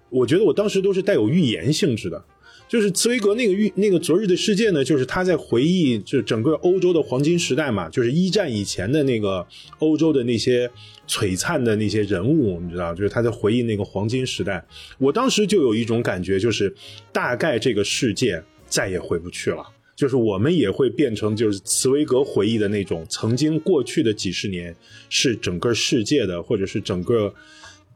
[0.08, 2.24] 我觉得我当时都是带有预言性质的。
[2.72, 9.46] 就是茨威格那个预那个《昨日的世界》呢，就是他在回忆就整个欧洲的黄金时代嘛，就是一战以前的那个
[9.80, 10.66] 欧洲的那些
[11.06, 14.64] 璀璨的那些人物，你知道，就是他在回忆那个黄金时代。
[14.96, 16.74] 我当时就有一种感觉，就是
[17.12, 19.62] 大概这个世界再也回不去了。
[19.94, 24.74] 就是我们也会变成，就是茨威格回忆的那种，曾经过去的几十年
[25.10, 27.34] 是整个世界的，或者是整个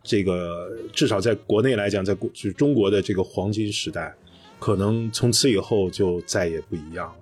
[0.03, 4.15] 这个至少在国内来讲，在国就是中国的这个黄金时代，
[4.59, 7.17] 可能从此以后就再也不一样了。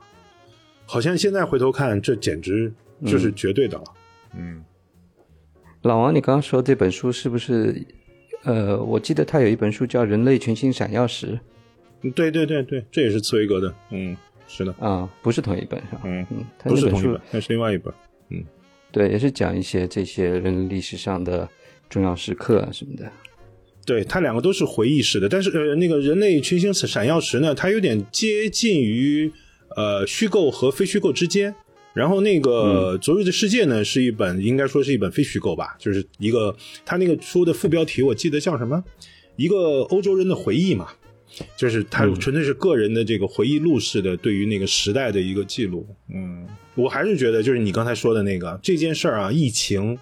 [0.86, 2.72] 好像现在回头看，这简直
[3.06, 3.84] 就是绝对的了。
[4.36, 4.64] 嗯，
[5.82, 7.84] 老王，你刚刚说这本书是不是？
[8.44, 11.40] 呃，我记得他有一本书叫《人类群星闪耀时
[12.14, 13.74] 对对对对，这也是茨威格的。
[13.88, 14.14] 嗯，
[14.46, 16.02] 是的》，啊，不是同一本是吧？
[16.04, 17.94] 嗯嗯，他那本书不是同一本，那是另外一本。
[18.28, 18.44] 嗯
[18.92, 21.48] 对，也是讲一些这些人类历史上的
[21.88, 23.10] 重要时刻啊什么的。
[23.86, 29.30] 对，它两个都是回忆式的，但是呃，那个人类群星闪耀时呢，它有点接近于
[29.76, 31.54] 呃虚构和非虚构之间。
[31.92, 36.52] 然后那个《昨日的世界》呢，是一本应该说是一本非虚构吧，就是一个
[36.84, 38.82] 它那个书的副标题我记得叫什么？
[39.36, 40.88] 一个欧洲人的回忆嘛，
[41.56, 45.86] 就是它嗯纯粹是个人的这个回忆录式的对于那个时代的一个记录。
[46.12, 49.96] 嗯，我还是觉得就是你刚才说的那个这件事儿啊，疫情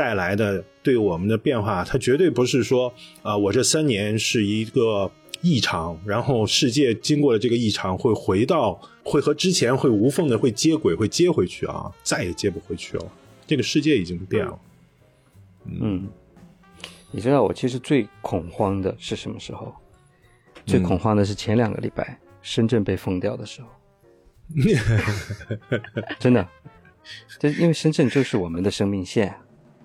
[0.00, 2.90] 带来的对我们的变化，它绝对不是说
[3.22, 5.10] 啊、我这三年是一个
[5.42, 13.04] 异常，然后世界经过了这个异常会回到会和之前会无缝的会接轨，会接回去啊，再也接不回去了。
[13.46, 14.58] 这个世界已经变了。
[15.66, 16.08] 嗯，
[17.10, 19.74] 你知道我其实最恐慌的是什么时候？
[20.64, 23.68] 最恐慌的是前两个礼拜深圳被封掉的时候。
[26.18, 26.48] 真的，
[27.38, 29.34] 这因为深圳就是我们的生命线。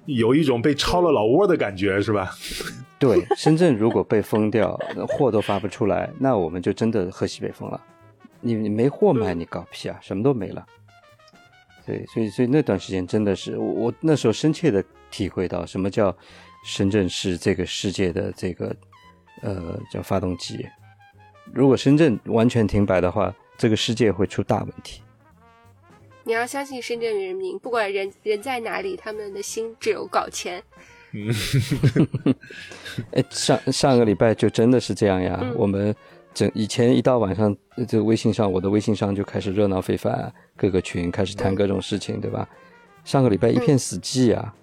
[0.06, 2.32] 有一种被抄了老窝的感觉，是吧？
[2.98, 4.80] 对，深圳如果被封掉，
[5.10, 7.82] 货都发不出来，那我们就真的喝西北风了。
[8.42, 9.98] 你你没货卖，你搞屁啊！
[10.02, 10.66] 什么都没了。
[11.86, 16.16] 对，所以所以那段时间真的是我我那时候深切的体会到什么叫
[16.64, 18.76] 深圳是这个世界的这个
[19.42, 20.66] 呃叫发动机。
[21.54, 25.02] 如果深圳完全停摆的话，这个世界会出大问题。
[26.26, 30.62] 你要相信深圳人民，不管人人在哪里，他们的心只有搞钱。
[31.14, 31.32] 嗯，
[33.14, 35.40] 哎，上上个礼拜就真的是这样呀。
[35.56, 35.96] 我们
[36.34, 37.56] 整以前一到晚上，
[37.88, 42.50] 这个微信上，我的微信上就开始热闹非凡，各个群开始谈各种事情，对吧？
[43.04, 44.54] 上个礼拜一片死寂啊！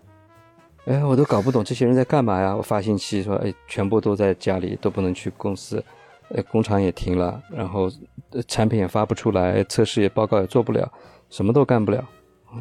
[0.86, 2.56] 哎，我都搞不懂这些人在干嘛呀？
[2.56, 5.82] 我发信息说，哎，全部都在家里，都不能去公司，
[6.30, 7.88] 呃，工厂也停了，然后
[8.48, 10.92] 产品也发不出来，测试也报告也做不了。
[11.32, 12.06] 什么都干不了，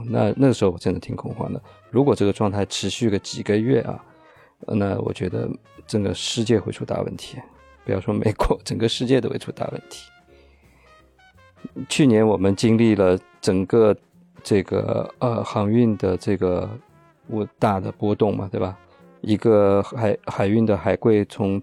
[0.05, 1.61] 那那个时候我真的挺恐慌的。
[1.89, 4.01] 如果这个状态持续个几个月啊，
[4.65, 5.49] 那我觉得
[5.85, 7.37] 整个世界会出大问题。
[7.83, 10.09] 不要说美国，整个世界都会出大问题。
[11.89, 13.93] 去年我们经历了整个
[14.41, 16.69] 这个呃航运的这个
[17.27, 18.79] 我大的波动嘛，对吧？
[19.19, 21.61] 一个海海运的海柜从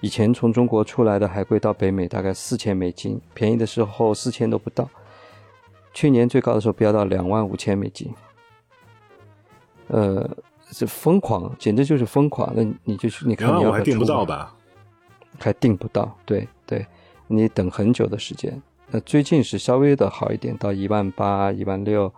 [0.00, 4.88] 以前从中国出来的海柜到北美大概四千美金，便宜的时候四千都不到。
[5.94, 8.12] 去年最高的时候飙到两万五千美金，
[9.86, 10.28] 呃，
[10.70, 12.52] 是疯狂，简直就是疯狂。
[12.54, 14.52] 那你就去，你看你要还订不到吧？
[15.38, 16.84] 还订不到，对对，
[17.28, 18.60] 你等很久的时间。
[18.90, 22.12] 那最近是稍微的好一点，到一万八、一万六，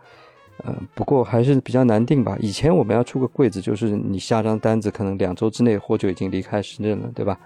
[0.65, 2.37] 呃，不过还是比较难订吧。
[2.41, 7.39] 以前我们要出个柜子，就是你下张单子，可能两周之内货就已经离开深圳了，对吧？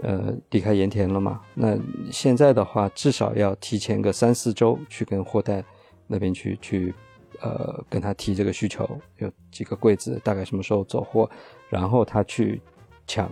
[0.00, 1.40] 呃，离开盐田了嘛？
[1.54, 1.76] 那
[2.12, 5.64] 现在的话，至少要提前个三四周去跟货代
[6.06, 6.94] 那边去去，
[7.40, 11.28] 呃，跟他提这个需求，有几个柜子，大概什么时候走货，
[11.68, 12.60] 然后他去
[13.08, 13.28] 抢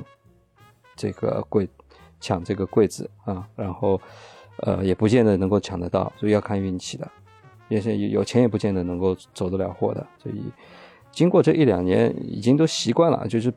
[0.97, 1.69] 这个柜，
[2.19, 4.01] 抢这个柜子啊，然后
[4.59, 7.09] 呃，也不见得能够抢得到，所以要看运气的，
[7.69, 10.43] 也是有钱也不见得能够走得了货的，所以
[11.13, 13.55] 经过这一两年，已经都习惯了，就是。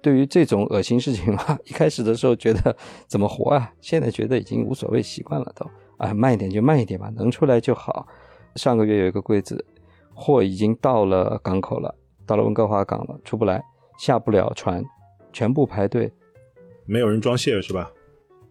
[0.00, 5.68] 对于这种恶心事情嘛， 一开始的时候觉得怎么活啊，现在觉得已经无所谓，习惯了都。
[5.98, 8.06] 啊，慢一点就慢一点吧，能出来就好。
[8.56, 9.64] 上个月有一个柜子，
[10.14, 11.94] 货已经到了港口了，
[12.26, 13.62] 到了温哥华港了，出不来，
[13.98, 14.84] 下不了船，
[15.32, 16.12] 全部排队，
[16.86, 17.92] 没有人装卸是吧？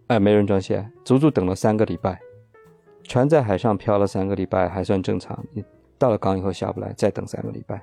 [0.06, 2.18] 哎，没人装卸，足足等了三个礼拜，
[3.02, 5.62] 船在海上漂了三个礼拜还算正常，你
[5.98, 7.82] 到了港以后下不来，再等三个礼拜，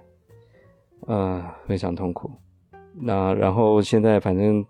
[1.06, 2.32] 呃，非常痛苦。
[3.02, 4.66] 那然后现在反正，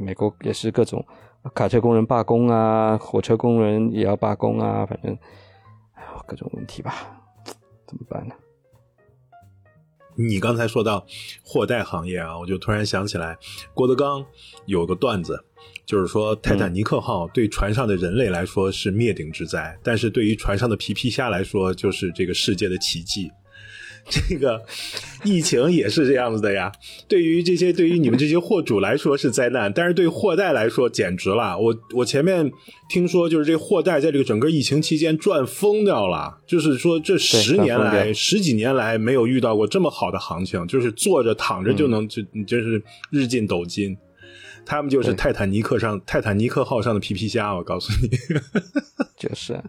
[0.00, 1.04] 美国也是各种
[1.54, 5.16] 卡车工人罢工啊，火车工人也要罢工啊，反正
[6.26, 6.94] 各种问题吧，
[7.86, 8.34] 怎么办呢？
[10.16, 11.06] 你刚才说到
[11.44, 13.38] 货代行业啊，我就突然想起来，
[13.72, 14.24] 郭德纲
[14.66, 15.42] 有个段子，
[15.86, 23.30] 就是说泰坦尼克号对船上的人类来说是灭顶之灾，但是对于船上的皮皮虾来说，就是这个世界的奇迹。
[24.08, 24.64] 这个
[25.24, 26.72] 疫情也是这样子的呀。
[27.06, 31.58] 对于这些，对于你们这些货主来说是灾难，但是对货代来说简直了。
[31.58, 32.50] 我我前面
[32.88, 36.40] 听说，就是这货代在这个整个疫情期间赚疯掉了。
[36.46, 43.96] 就是说，这十年来、十几年来没有遇到过这么好的行情，就是坐着躺着就能就就是日进斗金。
[44.66, 48.10] 他们就是泰坦尼克上泰坦尼克号上的皮皮虾，我告诉你，
[49.16, 49.60] 就是。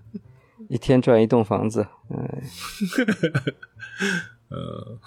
[0.70, 2.44] 一天赚一栋房子，哎，
[4.50, 5.00] 呃，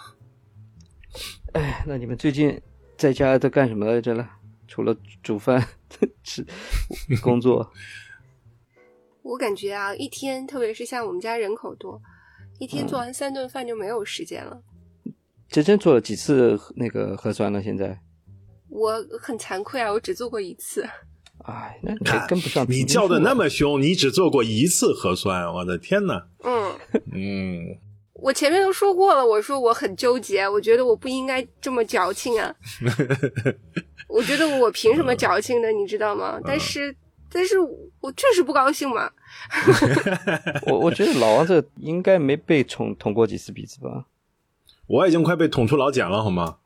[1.53, 2.61] 哎，那你们最近
[2.97, 4.28] 在家都干什么来着了？
[4.66, 5.64] 除了煮饭
[6.22, 6.45] 吃
[7.22, 7.70] 工作，
[9.22, 12.01] 我感觉啊，一天，特别是像我们家人口多，
[12.59, 14.62] 一天做完三顿饭就没有时间了。
[15.49, 17.62] 真真做了几次那个核酸了？
[17.62, 18.01] 现在
[18.68, 20.84] 我很惭愧啊，我只做过一次。
[21.45, 22.66] 哎，那你跟不上。
[22.70, 26.26] 你叫的那么凶，你只做过一次核酸，我的天哪！
[26.42, 26.72] 嗯
[27.12, 27.78] 嗯，
[28.25, 32.55] 我前面都说过了，我说我很纠结，我觉得我不应该这么矫情啊。
[34.09, 35.70] 我觉得我凭什么矫情呢？
[35.70, 36.41] 你知道吗？
[36.43, 36.97] 但是，
[37.31, 37.57] 但是
[38.01, 39.12] 我确实不高兴嘛。
[40.66, 44.07] 我我觉得老王这应该没被捅捅过几次鼻子吧？
[44.87, 46.57] 我已经快被捅出老茧了，好吗？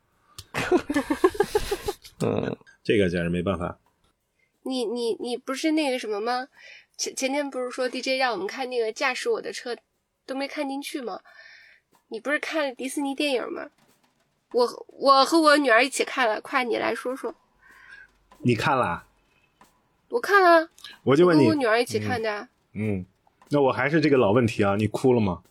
[2.20, 3.80] 嗯， 这个简直没办法。
[4.62, 6.46] 你你你不是那个什么吗？
[6.96, 9.76] 前前天不是说 DJ 让我们看那个驾驶我的车，
[10.24, 11.20] 都没看进去吗？
[12.08, 13.68] 你不是看迪士尼电影吗？
[14.52, 17.34] 我我和我女儿一起看了，快你来说说。
[18.38, 19.04] 你看了？
[20.08, 20.70] 我看了。
[21.02, 22.48] 我就问你，我女儿一起看的。
[22.72, 23.04] 嗯，
[23.50, 25.42] 那我还是这个老问题啊，你哭了吗？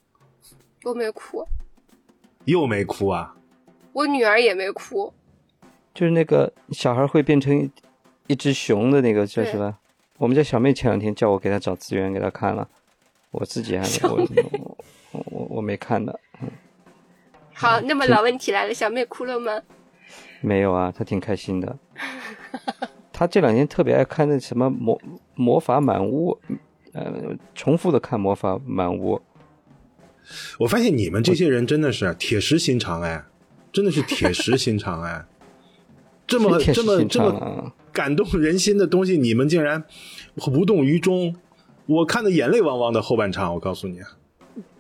[0.84, 1.48] 我没哭。
[2.46, 3.36] 又没哭啊？
[3.94, 5.14] 我女儿也没哭。
[5.94, 7.70] 就是那个小孩会变成
[8.26, 9.78] 一只熊的那个，就是吧？
[10.18, 12.68] 我们家小妹前两天叫我给她找资源给她看了，
[13.30, 14.28] 我自己还没我
[15.12, 16.12] 我我我没看呢。
[17.60, 19.60] 好，那么老问题来了，小妹哭了吗？
[20.42, 21.76] 没有啊，她挺开心的。
[23.12, 25.02] 她这两天特别爱看那什么魔
[25.34, 26.40] 魔法满屋，
[26.94, 29.20] 呃，重复的看魔法满屋。
[30.60, 33.26] 我发现你们这些人真的是铁石心肠哎，
[33.72, 35.26] 真的是铁石心肠哎。
[36.28, 39.84] 这么这么这么感动人心的东西，你们竟然
[40.52, 41.36] 无动于衷。
[41.88, 44.02] 我看的眼泪汪汪的后半场，我告诉你，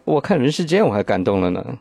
[0.03, 1.79] 我看人世间我还感动了呢。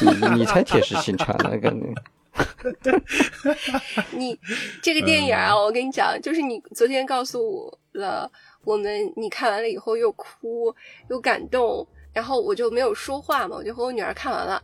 [0.00, 1.92] 你你才铁石心肠呢，感觉。
[4.12, 4.38] 你
[4.82, 8.30] 这个电影啊，我跟你讲，就是你昨天告诉我了，
[8.64, 10.74] 我们你看完了以后又哭
[11.08, 14.62] 又感动，然后我就没有说话嘛，我就和我女儿看完了。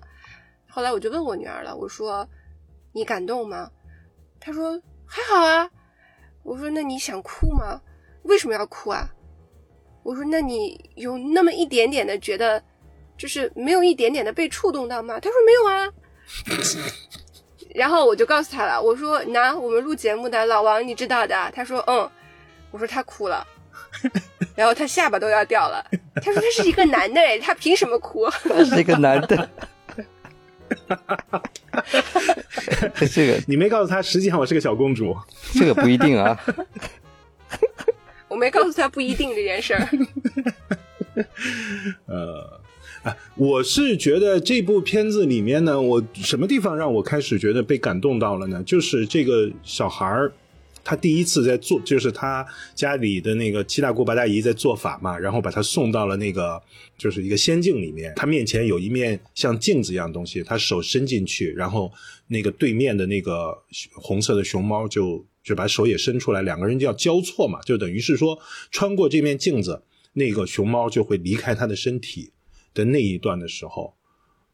[0.68, 2.26] 后来我就问我女儿了，我说。
[2.92, 3.70] 你感动吗？
[4.40, 5.68] 她说还好啊。
[6.42, 7.78] 我说那你想哭吗？
[8.22, 9.06] 为什么要哭啊？
[10.02, 12.64] 我说那你有那么一点点的觉得，
[13.16, 15.18] 就是没有一点点的被触动到吗？
[15.20, 15.88] 他说没有啊。
[17.74, 21.50] 然后我就告诉他了，我说那我们录节目的老王你知道的。
[21.54, 22.10] 他说嗯。
[22.72, 23.46] 我说他哭了，
[24.54, 25.82] 然后他下巴都要掉了。
[26.16, 28.28] 他说他是一个男的哎，他凭什么哭？
[28.42, 29.36] 他是一个男的。
[29.36, 32.90] 哈哈哈哈哈！
[33.14, 35.16] 这个 你没告诉他，实际上我是个小公主。
[35.54, 36.38] 这个不一定啊。
[38.28, 39.88] 我没告诉他不一定这件事儿。
[42.06, 42.60] 呃，
[43.36, 48.62] 我是觉得这部片子里面呢，我什么地方让我开始觉得被感动到了呢？
[48.64, 50.32] 就是这个小孩儿。
[50.88, 56.62] 他第一次在做，就是他家里的那个七大姑八大姨在做法嘛，然后把他送到了那个
[56.96, 58.12] 就是一个仙境里面。
[58.14, 61.90] 他面前有一面像镜子一样东西，他手伸进去，然后
[62.28, 63.52] 那个对面的那个
[63.94, 68.38] 红色的熊猫就就把手也伸出来，两个人就要交错嘛，就等于是说
[68.70, 69.82] 穿过这面镜子，
[70.12, 72.30] 那个熊猫就会离开他的身体
[72.76, 73.92] 的那一段的时候，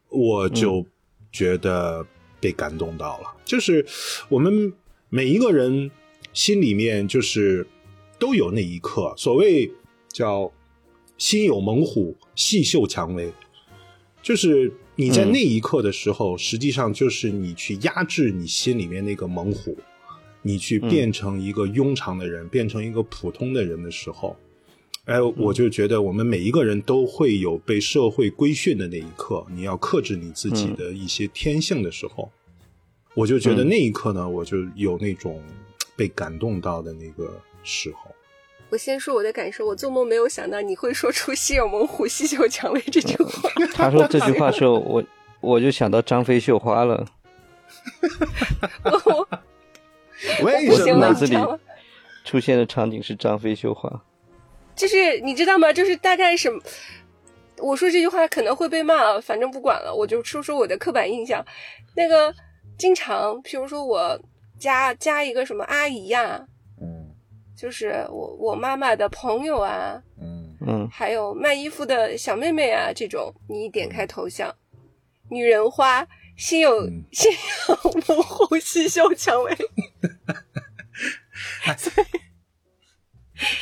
[0.09, 0.83] 我就
[1.31, 2.03] 觉得
[2.39, 3.35] 被感动到了。
[3.45, 3.85] 就是
[4.29, 4.73] 我们
[5.09, 5.91] 每一个人。
[6.33, 7.63] 心里面就是
[8.17, 9.71] 都有那一刻，所谓
[10.11, 10.51] 叫
[11.15, 13.31] 心有猛虎，细嗅蔷薇，
[14.23, 19.77] 就是你在那一刻的时候，实际上就是你去压制你心里面那个猛虎，
[20.41, 24.35] 你去变成一个庸常的人，变成一个普通的人的时候，
[25.05, 32.31] 哎，我就觉得我们每一个人都会有被社会规训的那一刻，你要克制你自己的一些天性的时候，
[33.13, 35.41] 我就觉得那一刻呢，我就有那种。
[35.95, 38.09] 被感动到的那个时候，
[38.71, 39.63] 我先说我的感受。
[39.63, 43.47] 我做梦没有想到你会说出“西有猛虎，细嗅蔷薇”这句话。
[43.75, 45.03] 他说这句话的时候，我
[45.39, 47.05] 我就想到张飞绣花了。
[50.41, 51.37] 我为什么脑子里
[52.25, 54.03] 出现的场景是张飞绣花？
[54.75, 55.71] 就是你知道吗？
[55.73, 56.61] 就是大概什么？
[57.57, 61.45] 我说这句话可能会被骂，反正不管了，我就说说我的刻板印象。
[61.95, 62.33] 那个
[62.77, 64.19] 经常，譬如说我。
[64.59, 66.47] 加加一个什么阿姨呀？
[66.79, 67.13] 嗯，
[67.53, 74.55] 就是我我妈妈的朋友啊，嗯嗯，还有卖衣服的小妹妹啊，这种你点开头像，
[75.29, 76.07] 女人花
[76.37, 77.29] 心有心
[77.67, 77.75] 有
[78.07, 79.57] 猛虎，细嗅蔷薇。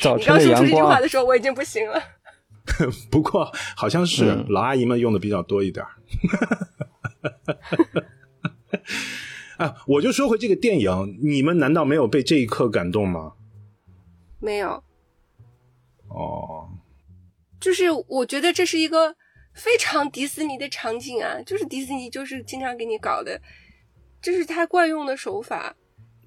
[0.02, 0.52] 早晨的阳光。
[0.52, 2.02] 你刚说出这句话的时候，我已经不行了。
[3.10, 5.86] 不过好像是老阿姨们用的比较多一点。
[9.58, 9.76] 啊！
[9.86, 13.34] 我就说回这个电影，你们难道没有被这一刻感动吗？
[14.40, 14.84] 没有。
[16.08, 16.70] 哦，
[17.60, 19.16] 就是我觉得这是一个
[19.54, 23.40] 非常迪士尼的场景啊， 就是迪士尼就是经常给你搞的，
[24.22, 25.76] 这是他惯用的手法。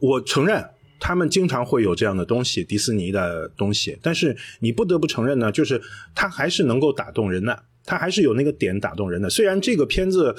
[0.00, 0.70] 我承认
[1.04, 5.78] 他们经常会有这样的东西，迪士尼的东西，但是你不得不承认呢，就是
[6.14, 9.28] 它还是能够打动人的，它还是有那个点打动人的。
[9.28, 10.34] 虽然这个片子，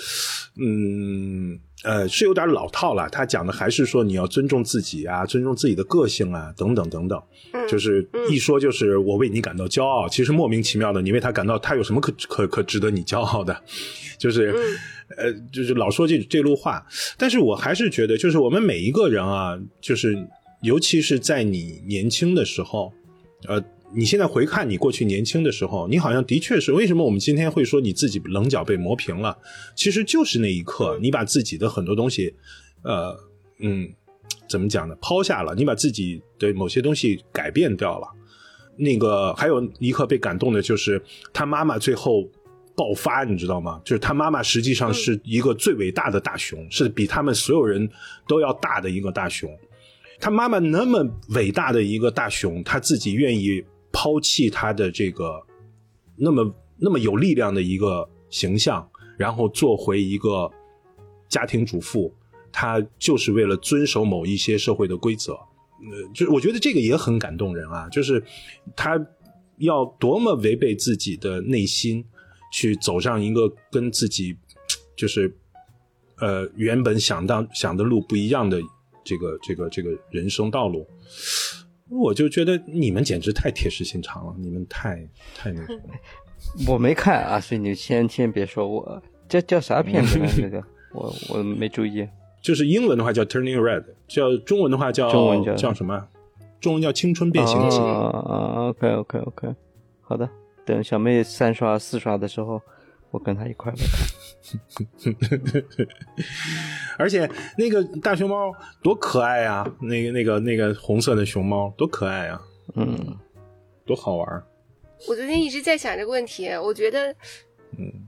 [0.59, 1.59] 嗯。
[1.83, 3.07] 呃，是有点老套了。
[3.11, 7.21] 他讲的还是说你要尊重自己啊，尊重自己的个性啊，等等等等。
[7.69, 13.55] 就是一说就是我为你感到骄傲，其实莫名其妙的，你为他感到他有什么可可可值得你骄傲的？
[14.17, 14.55] 就是
[15.15, 16.83] 呃，就是老说这这路话。
[17.19, 20.17] 但是我还是觉得，就是我们每一个人啊，就是
[20.61, 22.91] 尤其是在你年轻的时候，
[23.47, 29.37] 呃，你现在回看你过去年轻的时候，你好像的确是为什么我们今天会说你自己棱角被磨平了？
[29.75, 32.33] 其实就是那一刻，你把自己的很多东西，
[32.81, 33.15] 呃，
[33.59, 33.93] 嗯，
[34.49, 34.95] 怎么讲呢？
[34.99, 38.07] 抛下了，你把自己的某些东西改变掉了。
[38.77, 41.01] 那个还有一刻被感动的就是
[41.31, 42.27] 他妈妈最后
[42.75, 43.79] 爆发，你知道吗？
[43.85, 47.89] 就是他妈妈实际上是一个最伟大的大熊，是比他们所有人
[48.27, 49.49] 都要大的一个大熊。
[50.19, 55.41] 他妈妈那么伟大的一个大熊，他自己愿意抛弃他的这个
[56.15, 58.87] 那么那么有力量的一个形象，
[59.17, 60.49] 然后做回一个
[61.27, 62.13] 家庭主妇，
[62.51, 65.33] 他就是为了遵守某一些社会的规则。
[65.33, 68.23] 呃，就我觉得这个也很感动人啊，就是
[68.75, 68.99] 他
[69.57, 72.03] 要多么违背自己的内心，
[72.51, 74.35] 去走上一个跟自己
[74.95, 75.37] 就是
[76.19, 78.59] 呃原本想当想的路不一样的
[79.05, 80.85] 这个这个这个人生道路，
[81.89, 85.81] 我就觉得你们简直太铁石心肠了，你们太太那什么。
[86.67, 90.27] 我没看啊，所以你先先别说我叫叫啥片子呢？
[90.35, 90.61] 这个
[90.93, 92.07] 我我没注意。
[92.41, 96.07] 就是英文的话叫 Turning Red，叫中文的话叫中文叫叫什么？
[96.59, 97.77] 中文叫青春变形记。
[97.79, 99.55] 啊，OK OK OK，
[100.01, 100.29] 好的，
[100.63, 102.61] 等小妹三刷四刷的时候，
[103.15, 103.85] 我跟他一块儿看。
[106.97, 108.53] 而且那个大熊猫
[108.83, 109.65] 多可爱呀！
[109.81, 112.39] 那个那个那个红色的熊猫多可爱呀！
[112.75, 113.17] 嗯，
[113.85, 114.43] 多好玩。
[115.07, 117.11] 我昨天一直在想这个问题，我觉得，
[117.77, 118.07] 嗯，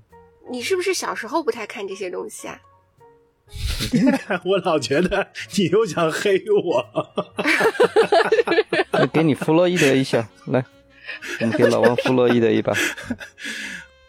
[0.51, 2.59] 你是不是小时候不太看这些东西啊？
[4.43, 6.85] 我老觉得你又想黑我。
[9.13, 10.65] 给你弗洛伊德一下，来，
[11.41, 12.73] 我们给老王弗洛伊德一把。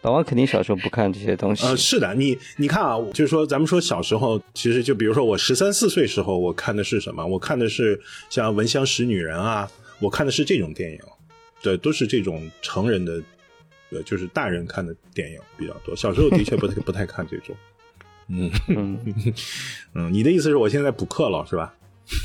[0.03, 1.67] 老王肯定小时候不看这些东西。
[1.67, 7.27] 呃，是的，你你看啊，就是说，咱们说小时候，其实就比如说我十三四岁时候，我看的是什么？
[7.27, 9.69] 我看的是像《闻香识女人》啊，
[9.99, 11.01] 我看的是这种电影，
[11.63, 13.21] 对，都是这种成人的，
[13.91, 15.97] 呃，就是大人看的电影比较多。
[15.97, 17.57] 小时候的确不太 不太看这种。
[18.29, 18.99] 嗯嗯
[19.95, 21.75] 嗯，你的意思是我现在补课了是吧？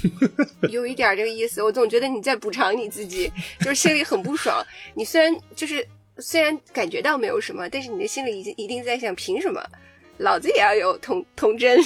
[0.70, 4.64] 有一点这个意思，我总觉得你在补偿你自己，就是心里很不爽。
[4.94, 5.86] 你虽然就是
[6.20, 9.64] 虽然感觉到没有什么，但是你的心里已经一定在想，凭什么
[10.18, 11.80] 老子也要有童童真？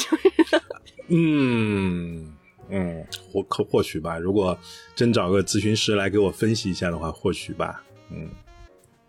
[1.09, 2.33] 嗯
[2.69, 4.17] 嗯，或可或许吧。
[4.17, 4.57] 如果
[4.95, 7.83] 真找个咨询师来给我分析一下的话，或许吧。
[8.11, 8.29] 嗯，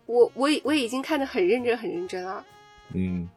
[0.05, 2.45] 我我我已经看得很认真很认真了。
[2.93, 3.29] 嗯。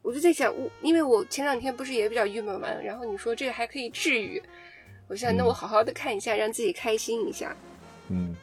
[0.00, 4.42] 我就在想，我因为我前两天不是也比较郁闷嘛，然后你说这个还可以治愈，
[5.06, 7.54] 我想那我好好的看一下，让自己开心一下。
[8.08, 8.34] 嗯，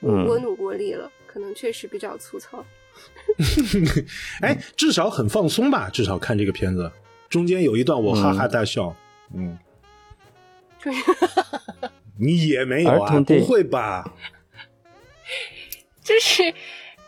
[0.00, 2.64] 我努过力了，可能确实比较粗糙。
[4.42, 5.88] 哎，至少很放松吧？
[5.88, 6.92] 至少看这个片子，
[7.30, 8.94] 中间有一段我哈哈大笑。
[9.34, 9.58] 嗯，
[12.20, 13.18] 你也没有啊？
[13.20, 14.04] 不会吧？
[16.04, 16.52] 就是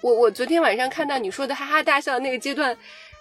[0.00, 2.74] 我，我昨天晚上看到你说的哈哈大笑那个阶段。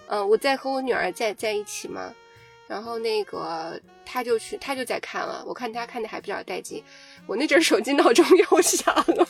[0.07, 2.13] 嗯，我在和我女儿在在一起嘛，
[2.67, 6.83] 然后那个他就去，他就在看了，我看他看的还比较带劲。
[7.25, 9.27] 我那阵手机闹钟又响了，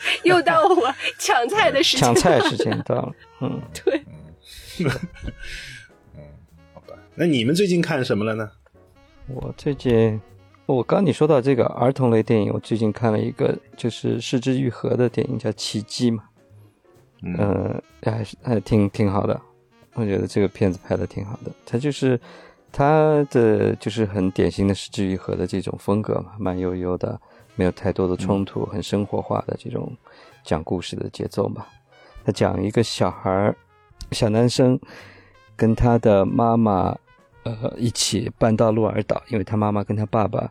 [0.24, 3.12] 又到我抢菜的时间，抢菜时间到了。
[3.40, 4.02] 嗯，对。
[4.80, 4.90] 嗯，
[6.74, 6.94] 好吧。
[7.14, 8.50] 那你们最近看什么了呢？
[9.26, 10.20] 我最近，
[10.66, 16.24] 我刚你说到这个儿童类电影，我最近看了一个就是失之愈合的电影，叫《奇迹》嘛。
[17.22, 19.40] 嗯，还是还挺挺好的，
[19.94, 21.50] 我觉得这个片子拍的挺好的。
[21.66, 22.18] 它就是
[22.70, 27.20] 它的就是很典型的失之愈合的这种风格嘛，慢悠悠的，
[27.58, 29.94] 没有太多的冲突，很生活化的这种
[30.44, 31.66] 讲故事的节奏嘛。
[32.24, 33.56] 他讲一个小孩儿，
[34.12, 34.78] 小男生
[35.56, 36.96] 跟他的妈妈
[37.42, 40.50] 呃一起搬到鹿儿岛，因为他妈妈跟他爸爸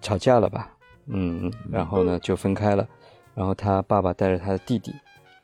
[0.00, 0.70] 吵架了吧，
[1.06, 2.88] 嗯，然后呢就分开了，
[3.34, 4.92] 然后他爸爸带着他的弟弟。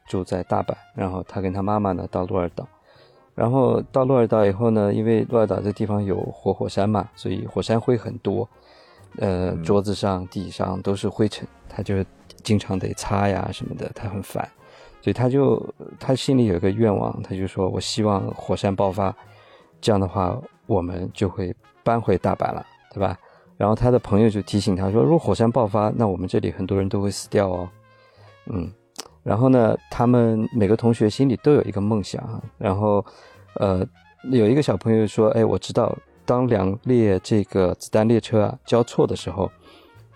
[0.09, 2.67] 住在大阪，然后他跟他妈妈呢到鹿儿岛，
[3.35, 8.47] 然后到鹿儿岛以后呢，因为鹿儿岛这地方有活火山嘛，所以火山灰很多，
[9.19, 12.05] 呃，桌子上、地上都是灰尘，他就
[12.43, 14.49] 经常得擦呀什么的，他很烦，
[15.01, 15.65] 所以他就
[15.99, 19.15] 他心里有一个愿望，他就说我希望火山爆发，
[19.81, 23.19] 这样的话我们就会搬回大阪了，对吧？
[23.57, 27.69] 然后他的朋友就提醒他说，如果火山爆发，那我们这里很多人都会死掉哦，
[28.47, 28.73] 嗯。
[29.23, 32.43] 然后呢，他们每个同学心里都有一个梦想啊。
[32.59, 33.05] 然后，
[33.55, 33.87] 呃，
[34.33, 35.97] 有一个小朋友说：“哎，我知道，
[36.33, 39.53] 当两列这个子弹列车啊交错的时候，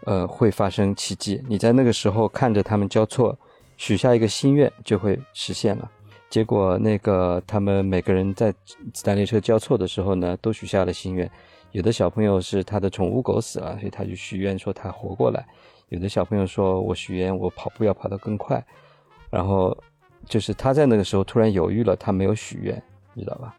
[0.06, 1.42] 呃，会发生奇迹。
[1.46, 3.38] 你在那个时候看着他们交错，
[3.76, 5.90] 许下一个心愿，就会实现了。
[6.30, 8.50] 结果，那个他们每个人在
[8.94, 11.30] 子弹列车交错的时候呢，都许下了心愿。
[11.72, 15.46] 有的小朋友是他的宠物狗死了，所以他就许愿说他活过来。”
[15.90, 18.64] 有的小朋友说我许愿我跑步要跑得更快，
[19.28, 19.76] 然后
[20.24, 23.54] 就是他在那个时候突然犹豫了，他没有许愿，你知道吧？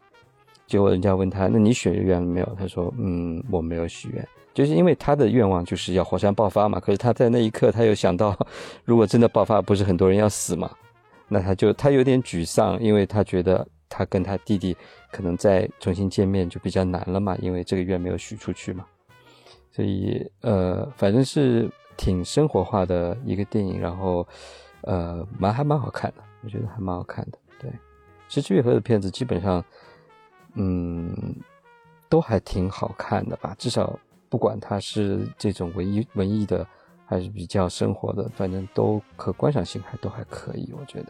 [0.68, 2.56] 结果人家问他，那你许愿了没有？
[2.56, 4.28] 他说，嗯，我没有许愿。
[4.54, 8.36] 就是因为他的愿望就是要火山爆发嘛，可是他在那一刻他又想到，
[8.84, 10.70] 如果真的爆发，不是很多人要死嘛？
[11.28, 14.76] 那他就他有点沮丧，因为他觉得他跟他弟弟
[15.10, 18.84] 可能再重新见面就比较难了嘛，因为这个愿没有许出去嘛。
[19.70, 24.26] 所以呃，反正是挺生活化的一个电影，然后
[24.82, 27.38] 呃，蛮还蛮好看的，我觉得还蛮好看的。
[27.60, 27.70] 对，
[28.28, 29.64] 石之愈合的片子基本上
[30.58, 31.34] 嗯
[32.10, 33.98] 都还挺好看的吧，至少。
[34.30, 36.66] 不管它是这种文艺文艺的，
[37.06, 41.06] 还是比较生活的，反正都可观赏性还都还可以，我觉得。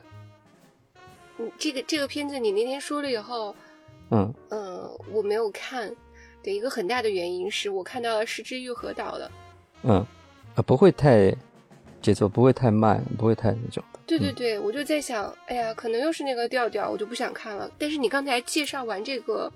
[1.39, 3.53] 嗯，这个这个片子你那天说了以后，
[4.11, 5.93] 嗯嗯，我没有看
[6.45, 9.31] 的一个很大的原因是我看到了石之愈合导的，
[9.83, 10.07] 嗯，
[10.55, 11.35] 啊不会太
[12.01, 13.88] 节奏不会太慢，不会太那种的。
[14.09, 17.71] 对对对，我就在想，哎呀，可能又是那个调调，我就不想看了。
[17.79, 19.53] 但是你刚才介绍完这个。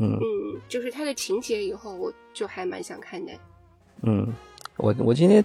[0.00, 3.32] 嗯嗯，就是它的情节以后，我就还蛮想看的。
[4.02, 4.32] 嗯，
[4.76, 5.44] 我我今天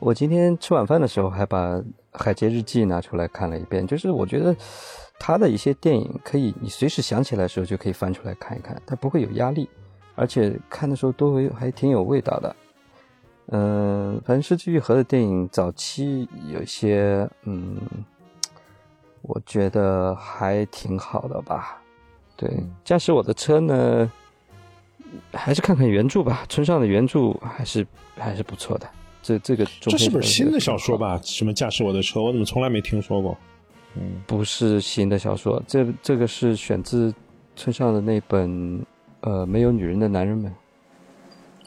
[0.00, 1.76] 我今天吃晚饭的时候还把
[2.10, 3.86] 《海街日记》拿出来看了一遍。
[3.86, 4.52] 就是我觉得
[5.16, 9.68] 他的一些电影可以，你随时想起来的时候就可以翻出来看一看，它不会有压力，
[10.16, 12.56] 而且看的时候都会还挺有味道的。
[13.48, 17.76] 嗯，反正是之愈合的电影早期有一些，嗯，
[19.20, 21.80] 我觉得还挺好的吧。
[22.36, 22.50] 对，
[22.84, 24.10] 驾驶我的车呢，
[25.32, 26.44] 还是看看原著吧。
[26.48, 27.86] 村上的原著还是
[28.16, 28.88] 还是不错的。
[29.22, 31.20] 这这个这是本新的小说吧？
[31.22, 32.22] 什么驾驶我的车？
[32.22, 33.36] 我怎么从来没听说过？
[33.94, 37.14] 嗯，不是新的小说，这这个是选自
[37.54, 38.84] 村上的那本
[39.20, 40.52] 呃没有女人的男人们。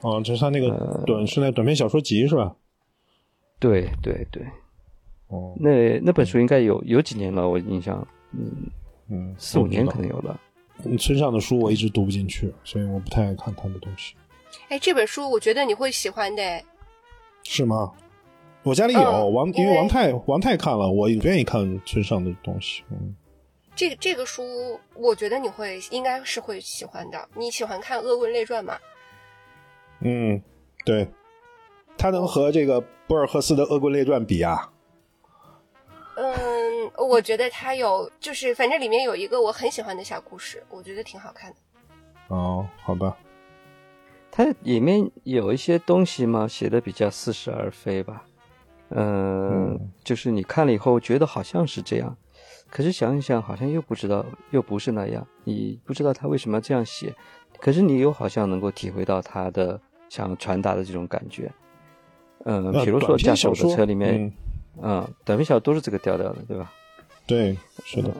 [0.01, 2.55] 哦，就是他那个短是那短篇小说集是吧？
[3.59, 4.43] 对对对。
[5.27, 8.51] 哦，那那本书应该有有几年了，我印象，嗯
[9.09, 10.39] 嗯，四五年可能有了。
[10.99, 14.15] 村上的书我一直读不进去，所以我不太爱看他的东西。
[14.69, 16.63] 哎，这本书我觉得你会喜欢的。
[17.43, 17.91] 是吗？
[18.63, 22.83] 我家里有王，因为王太王太看了，我也愿意看村上的东西。
[22.91, 23.15] 嗯，
[23.75, 27.27] 这个这个书我觉得你会应该是会喜欢的。
[27.35, 28.77] 你喜欢看《恶棍列传》吗？
[30.01, 30.41] 嗯，
[30.85, 31.07] 对。
[31.97, 34.71] 他能和这个博尔赫斯的《恶棍列传》比啊？
[36.15, 41.57] 嗯，我觉得他有，就是反正里面有一个我很喜欢的小故事，我觉得挺好看的。
[42.27, 43.17] 哦，好吧。
[44.29, 48.23] 它里面有一些东西嘛，写的比较似是而非吧。
[48.89, 52.15] 嗯，就是你看了以后觉得好像是这样，
[52.69, 55.25] 可是想一想好像又不知道，又不是那样。
[55.43, 57.15] 你不知道他为什么要这样写，
[57.59, 61.51] 可是你又好像能够体会到他的想传达的这种感觉。
[62.45, 64.31] 嗯，比如说驾驶我的车里面。
[64.79, 66.71] 嗯，短篇小说都是这个调调的，对吧？
[67.25, 68.13] 对，是的。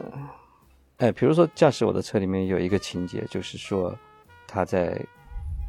[0.96, 3.96] 哎，比如说驾驶我的车里面有一个情节，就是说
[4.44, 5.00] 他在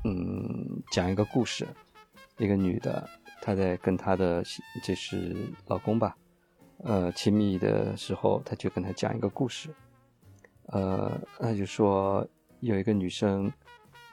[0.03, 1.67] 嗯讲一个故事，
[2.39, 3.07] 一个女的
[3.39, 4.43] 她在跟她的
[4.83, 5.35] 就是
[5.67, 6.17] 老公吧，
[6.83, 9.69] 呃亲密的时候，她就跟他讲一个故事，
[10.69, 12.27] 呃，那就说
[12.61, 13.51] 有一个女生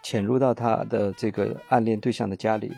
[0.09, 2.73] 潜入到他的这个暗恋对象的家里，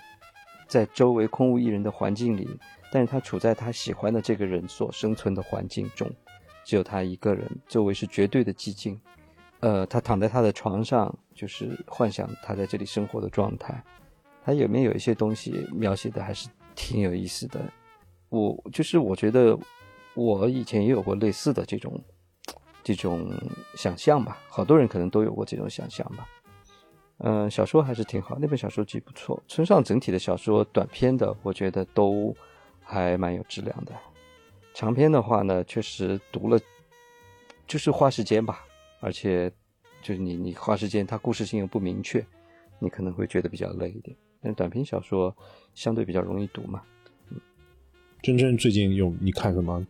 [0.67, 2.49] 在周围空无一人的环境里。
[2.91, 6.11] 但是他处在他喜欢的这个人所生存的环境中，
[6.65, 8.99] 只有他一个人，周围是绝对的寂静。
[9.61, 13.79] 呃，他躺在他的床上，就是幻想他在这里生活的状态。
[14.43, 17.61] 他里面有一些东西描写的还是挺有意思的。
[18.31, 19.55] 我就是我觉得
[20.15, 22.03] 我以前也有过类似的这种
[22.83, 23.31] 这种
[23.77, 26.27] 想象吧，好多人可能都有过这种想象吧。
[27.19, 29.43] 嗯，小说还是挺好，那本小说集不错。
[29.47, 32.35] 村上整体的小说短篇的，我觉得都。
[32.91, 33.93] 还蛮有质量的，
[34.73, 36.59] 长篇的话呢，确实读了
[37.67, 38.65] 就是花时间吧，
[39.01, 39.53] 而且
[40.01, 42.25] 就是你你花时间，它故事性又不明确，
[42.79, 44.17] 你可能会觉得比较累一点。
[44.41, 45.37] 但短篇小说
[45.75, 46.81] 相对比较容易读嘛。
[47.29, 47.39] 嗯，
[48.23, 49.87] 真真最近有你看什么？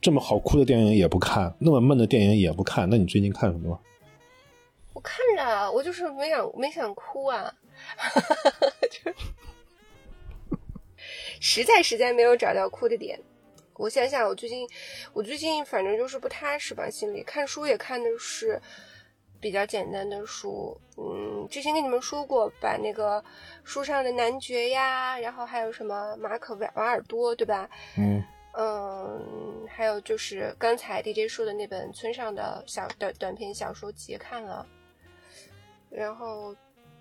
[0.00, 3.80] 这么好哭的电影也不看，那么闷的电影也不看，那你最近看什么？
[4.92, 7.52] 我看着，我就是没想没想哭啊。
[8.90, 9.12] 就
[11.40, 13.18] 实在实在没有找到哭的点，
[13.74, 14.68] 我想想，我最近
[15.12, 18.60] 我最近反正就是不踏实吧，心里看书也看的是
[19.40, 23.24] 比较简单的书，嗯，之前跟你们说过，把那个
[23.64, 27.68] 书上的男爵呀，然后还有什么马可瓦瓦尔多，对吧？
[27.96, 28.22] 嗯
[28.54, 34.64] 嗯，还有就是刚才 DJ 说的那本村上的小短短篇小说集看了，
[35.94, 36.54] 然后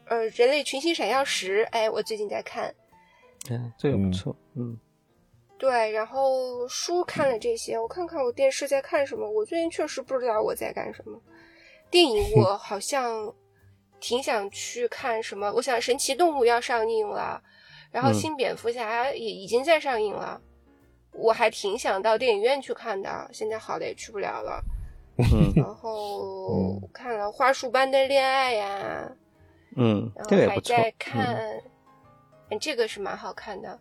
[0.05, 2.73] 呃，人类群星闪耀时，哎，我最近在看。
[3.49, 4.35] 嗯，这个不错。
[4.55, 4.77] 嗯，
[5.57, 9.29] 对，然后书看了这些，我看看我电视在看什么。
[9.29, 11.19] 我最近确实不知道我在干什么。
[11.89, 13.33] 电影 我好像
[13.99, 17.41] 挺想去看什么，我想《神奇动物》要上映了，
[17.91, 20.41] 然后《新蝙蝠侠》也已经在上映了，
[21.13, 24.63] 我还挺想到电影院去看的，现在好的也去不了了。
[25.55, 29.11] 然后看了《花束般的恋爱》呀，
[29.78, 30.95] 嗯，然这个也不错后还在。
[30.97, 31.61] 看，
[32.49, 33.80] 嗯这个是蛮好看的。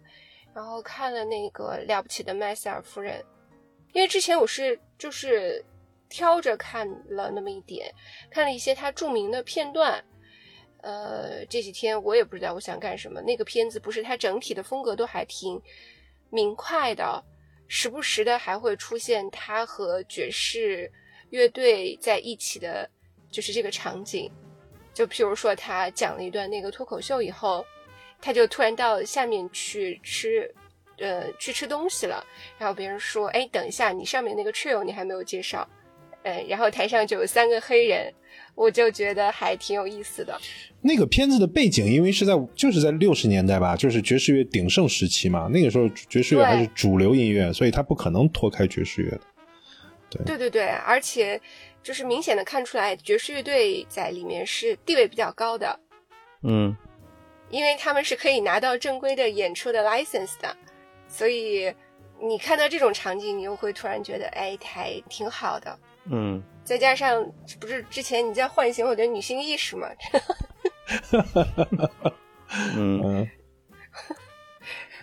[0.55, 3.21] 然后看了那个《了不起的麦瑟尔夫人》，
[3.93, 5.65] 因为之前我是就是
[6.09, 7.93] 挑着看了那么一点，
[8.31, 10.05] 看了一些他著名的片段。
[10.83, 13.21] 呃，这几天我也不知道我想干什么。
[13.21, 15.61] 那个片子不是它整体的风格都还挺
[16.31, 17.23] 明快的，
[17.69, 20.91] 时不时的还会出现他和爵士
[21.31, 22.89] 乐队在一起的，
[23.31, 24.31] 就是这个场景。
[24.93, 27.65] 就譬如说，他讲了一段那个脱口秀以后，
[28.21, 30.53] 他就突然到下面去吃，
[30.99, 32.25] 呃，去吃东西了。
[32.59, 35.67] 然后别人说：“哎，等一下，你上面那个 trail 你还没有介绍。”
[36.23, 38.13] 嗯，然后台上就有三个黑人，
[38.55, 40.39] 我就觉得还挺有意思的。
[40.83, 49.21] 那个片子的背景，因为是在就是在六十年代吧，就是爵士乐鼎盛时期嘛，那个时候爵士乐还是主流音乐，所以他不可能脱开爵士乐的。
[50.25, 51.41] 对对对，而且
[51.83, 55.79] 就是明显的看出来，爵士乐队在里面是地位比较高的，
[56.43, 56.77] 嗯
[57.51, 60.57] 因为他们是可以拿到正规的演出的 license 的，
[61.09, 61.75] 所以
[62.21, 65.79] 你看到这种场景，你又会突然觉得，哎，还挺好的。
[66.05, 67.25] 嗯，再加上
[67.61, 69.89] 不是之前你在唤醒我的女性意识嘛
[72.77, 73.29] 嗯嗯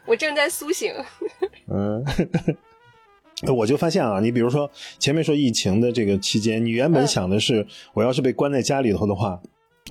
[0.05, 0.93] 我正在苏醒。
[1.69, 2.03] 嗯。
[3.55, 7.07] 我就发现啊，你比如说前面说疫情的这个期间，你原本嗯。
[7.07, 9.39] 想的是，我要是被关在家里头的话，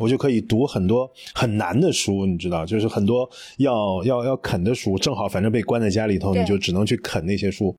[0.01, 3.29] 我就可以读很多很难的书，你知道，就是很多
[3.59, 7.75] 要要要啃的书，正好反正被关在家里头，你就只能去啃那些书。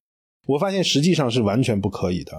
[0.48, 2.32] 我发现实际上是完全不可以的，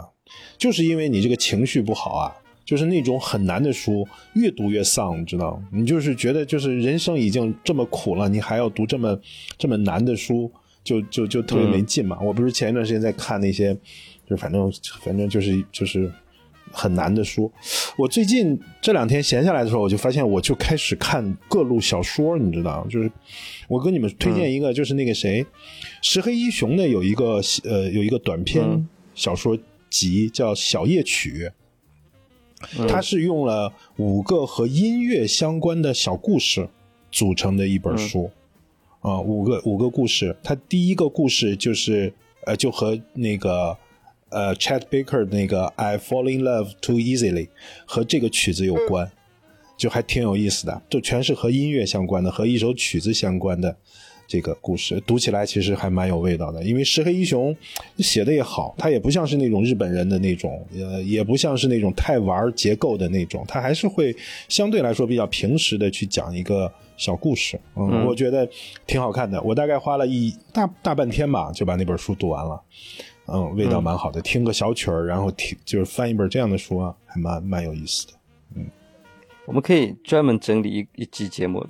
[0.56, 9.20] 就是因为你这个情绪不好啊，就是那种很难的书越读越丧，你知道，你就是觉得就是人生已经这么苦了，你还要读这么
[9.58, 10.50] 这么难的书，
[10.88, 12.18] 就就就特别没劲嘛。
[12.22, 13.76] 我不是前一段时间在看那些，
[14.26, 14.72] 就反正
[15.02, 16.10] 反正就是就是
[16.72, 17.52] 很难的书。
[17.98, 23.10] 我最近这两天闲下来的时候，我就发现我就开始看各路小说，你知道，就是
[23.68, 25.44] 我跟你们推荐一个，就是那个谁，
[26.00, 29.58] 石黑一雄的有一个呃有一个短篇嗯小说
[29.90, 31.44] 集叫《小夜曲》。
[31.48, 36.68] 嗯它是用了五个和音乐相关的小故事
[37.12, 38.28] 组成的一本书，
[39.00, 40.34] 啊、五个五个故事。
[40.42, 42.12] 它第一个故事就是
[42.44, 43.76] 呃，就和那个
[44.30, 47.48] 呃 Chad Baker 那个 I Fall in Love Too Easily
[47.86, 49.10] 和这个曲子有关，
[49.76, 53.76] 就还挺有意思的，就全是和音乐相关的，和一首曲子相关的。
[54.30, 57.56] 这个故事读起来其实还蛮有味道的，因为石黑一雄
[57.96, 64.14] 写的也好，他也不像是那种日本人的那种，呃，也不像是那种太玩结构的那种，他还是会
[64.46, 67.58] 相对来说比较平实的去讲一个小故事。
[67.76, 68.46] 嗯，嗯我觉得
[68.86, 69.40] 挺好看的。
[69.42, 72.62] 我大概花了一大大半天吧，就把那本书读完了。
[73.24, 78.12] 嗯，味道蛮好的，听个小曲儿，然后听就是翻一本这样的书啊，还蛮蛮有意思的。
[78.56, 78.66] 嗯
[79.46, 81.66] 我们可以专门整理一一期节目，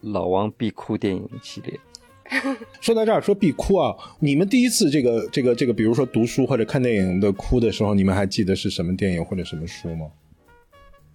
[0.00, 1.80] 老王必哭电影系列。
[2.80, 3.94] 说到这儿，说必哭啊！
[4.20, 10.06] 你们第一次这个这个这个，比如说读书或者看电影的哭的时候，你们还记得是什么电影或者什么书吗？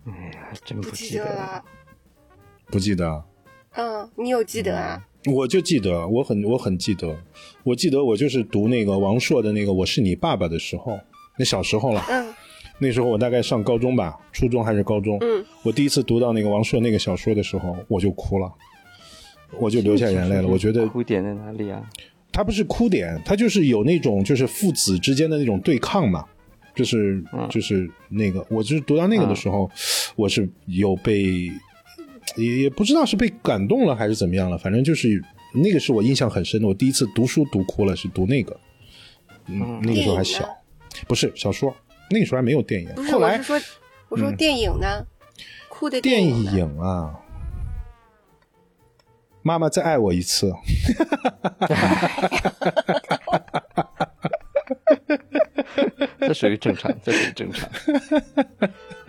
[0.06, 1.64] 还真不记得了。
[2.66, 3.26] 不记得啊，
[3.76, 5.02] 嗯，你有记得啊？
[5.26, 7.16] 我就记得，我很我很记得，
[7.64, 11.00] 我记得我就是读那个王朔的那个《我是你爸爸》的时候，
[11.38, 12.34] 那小时候了，嗯。
[12.80, 18.52] 那时候我大概上高中吧，初中还是高中，嗯，我第一次读到那个王朔那个小说的时候，我就哭了，
[19.60, 20.48] 我就流下眼泪了。
[20.48, 21.88] 我觉得哭点在哪里啊？
[22.32, 26.26] 他不是哭点，他就是有那种就是父子之间的那种对抗嘛，
[26.74, 27.48] 就是嗯。
[27.52, 29.70] 就是那个，我就是读到那个的时候，
[30.16, 31.52] 我是有被
[32.36, 35.22] 也也不知道是被感动了还是怎么样了，反正就是
[35.54, 38.60] 那个是我印象很深的，我第一次读书读哭了，是读那个，
[39.48, 40.48] 嗯，那个时候还小。
[41.08, 41.74] 不是小说，
[42.10, 43.60] 那个时候还没有电影，不是，后来我是说，
[44.10, 44.36] 我说嗯。
[44.36, 45.06] 电影呢？
[45.70, 46.52] 哭的电影呢？
[46.58, 47.18] 影啊。
[49.44, 50.54] 妈妈再爱我一次，
[56.20, 57.68] 这属于正常，这属于正常。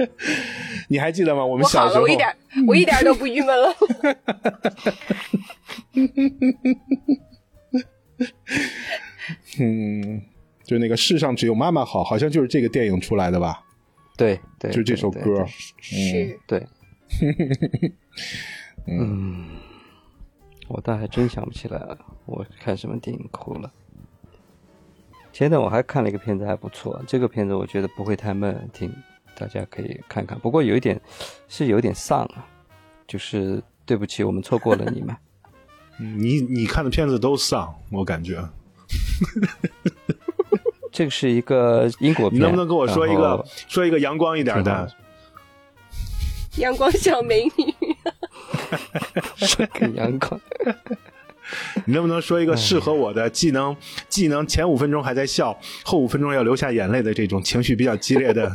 [0.89, 1.45] 你还记得吗？
[1.45, 2.37] 我们小时候，我一点
[2.67, 3.73] 我一点都不郁闷了。
[9.59, 10.23] 嗯，
[10.65, 13.63] 就那个世上只有妈妈好，好像就是这个电影出来的吧？
[14.17, 15.45] 对对，就这首歌，
[15.81, 16.67] 是，对，
[17.21, 17.93] 对
[18.87, 19.47] 嗯，
[20.69, 23.73] 我倒还真想不起来了，我看什么电影哭了。
[25.33, 27.03] 前段我还看了一个片子，还不错。
[27.07, 28.93] 这个片子我觉得不会太闷，挺
[29.35, 30.39] 大家可以看看。
[30.39, 31.01] 不过有一点
[31.49, 32.47] 是有点丧啊，
[33.07, 35.17] 就是对不起，我们错过了你们。
[36.19, 38.43] 你你看的片子都丧，我感觉。
[40.91, 44.93] 这个是一个英国片，你能不能跟我说一个说一个阳光一点的？
[46.57, 47.75] 阳光小美女，
[49.37, 50.39] 是个阳光？
[51.87, 53.77] 你能不能说一个适合我的，既能
[54.09, 58.51] 既能前五分钟还在笑，后五分钟要流下眼泪的这种情绪比较激烈的，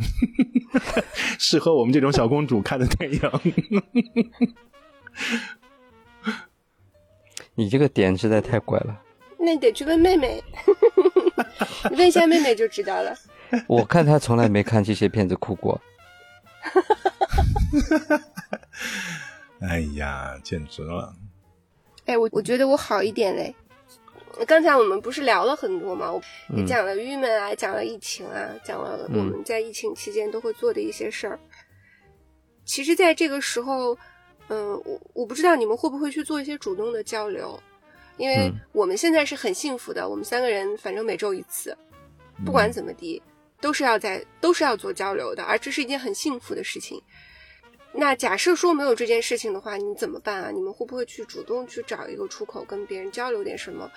[1.38, 3.22] 适合我们这种小公主看的电影？
[7.56, 9.02] 你这个点实在太怪了。
[9.40, 10.44] 那你得去问妹妹，
[11.90, 13.16] 你问一下妹妹就知道了。
[13.66, 15.80] 我看她从来没看这些片子哭过。
[19.62, 21.16] 哎呀，简直了！
[22.08, 23.54] 哎，我我觉得我好一点嘞。
[24.46, 26.22] 刚才我们不是聊了很多嘛，我
[26.56, 31.40] 也讲了郁闷啊，讲了疫情啊，讲了我们在疫情期间都会做的一些事儿。
[32.64, 33.98] 其实，在这个时候，
[34.50, 37.60] 嗯，我我不知道你们会不会去做一些主动的交流，
[38.18, 41.76] 因为嗯我们现在是很幸福的，我们三个人反正每周一次，
[42.46, 43.22] 不管怎么地，
[43.60, 47.02] 都是要在都是要做交流的，而这是一件很幸福的事情。
[48.00, 50.52] 那假设说没有这件事情的话，你怎么办啊？
[50.52, 53.92] 你们会不会去主动去找一个出口，跟别人交流点什么？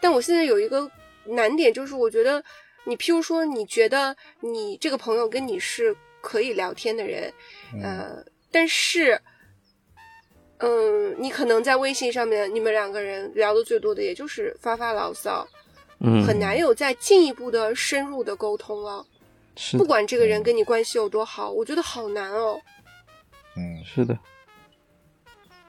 [0.00, 0.90] 但我现在有一个
[1.24, 2.42] 难点，就是我觉得
[2.84, 7.32] 你，譬如说，你觉得你这个朋友跟你是可以聊天的人，
[7.80, 9.20] 呃，但是，
[10.58, 15.46] 嗯，你可能在微信上面，你们两个人聊的最多的也就是发发牢骚，
[16.00, 19.06] 嗯，很难有再进一步的深入的沟通了。
[19.54, 22.60] 是，不管这个人跟你关系有多好，我觉得好难哦。
[23.56, 24.18] 嗯，是的。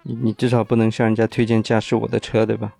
[0.03, 2.75] 你你至少不能向人家推荐驾驶我的车，对吧？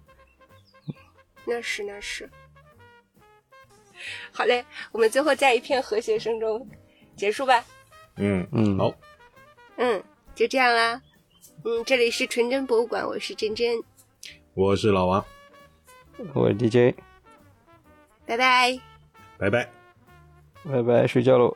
[1.46, 2.30] 那是那是。
[4.32, 6.68] 好嘞，我们最后在一片和谐声中
[7.16, 7.64] 结束吧。
[8.18, 8.94] 嗯嗯，好，
[9.78, 10.04] 嗯，
[10.36, 11.02] 就这样啦。
[11.64, 13.82] 嗯，这里是纯真博物馆，我是真真，
[14.54, 15.26] 我是老王，
[16.34, 16.96] 我是 DJ，
[18.26, 18.80] 拜拜。
[19.38, 19.70] 拜拜。
[20.64, 21.56] 拜拜，睡觉喽。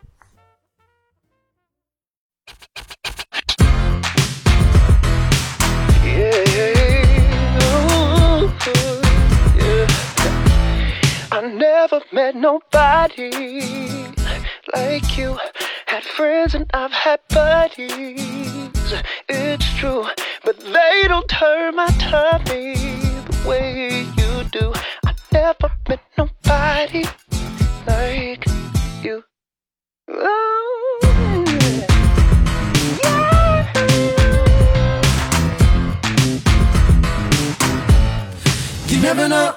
[11.32, 13.32] I never met nobody
[14.74, 15.40] like you.
[15.86, 18.94] Had friends and I've had buddies.
[19.30, 20.06] It's true,
[20.44, 24.74] but they don't turn my tummy the way you do.
[25.06, 27.06] I never met nobody
[27.88, 28.46] like
[29.02, 29.24] you.
[30.10, 31.49] Oh,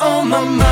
[0.00, 0.71] on my mind.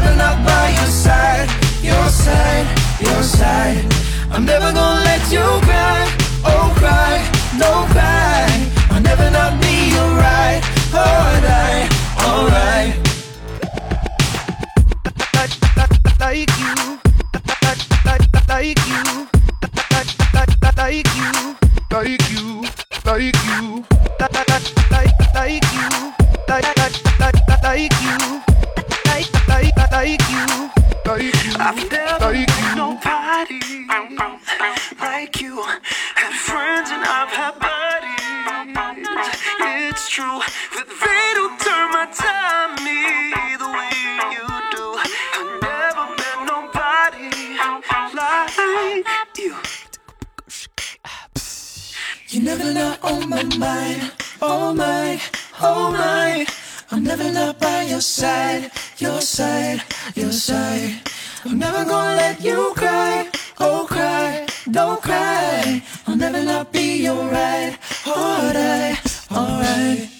[0.00, 1.50] Never not by your side,
[1.82, 2.66] your side,
[3.00, 3.84] your side.
[4.30, 6.06] I'm never gonna let you cry.
[6.44, 7.18] Oh cry,
[7.58, 8.46] don't cry.
[8.90, 10.62] I'll never not be alright.
[10.94, 11.90] Alright,
[12.22, 12.94] alright.
[16.20, 17.00] like, you,
[17.34, 19.02] like, you, like, you,
[20.76, 21.42] like you,
[23.04, 23.82] like you, like, you,
[26.48, 26.78] like,
[27.18, 28.47] like, like you,
[29.18, 30.70] like, like, like you,
[31.04, 31.52] like you.
[31.58, 33.60] I've never Like met nobody
[35.00, 35.62] like you.
[36.14, 38.18] Had friends and I've had buddies.
[39.90, 40.38] It's true,
[40.74, 43.02] that they don't turn my tummy
[43.58, 43.90] the way
[44.34, 44.84] you do.
[45.38, 47.28] I've never met nobody
[48.14, 49.54] like you.
[52.28, 54.12] You're never not on oh my mind.
[54.40, 55.20] Oh my,
[55.60, 56.67] oh my.
[56.90, 59.82] I'm never not by your side, your side,
[60.14, 61.02] your side.
[61.44, 63.30] I'm never gonna let you cry.
[63.60, 65.82] Oh cry, don't cry.
[66.06, 67.76] I'll never not be your right.
[68.06, 70.17] Alright, alright.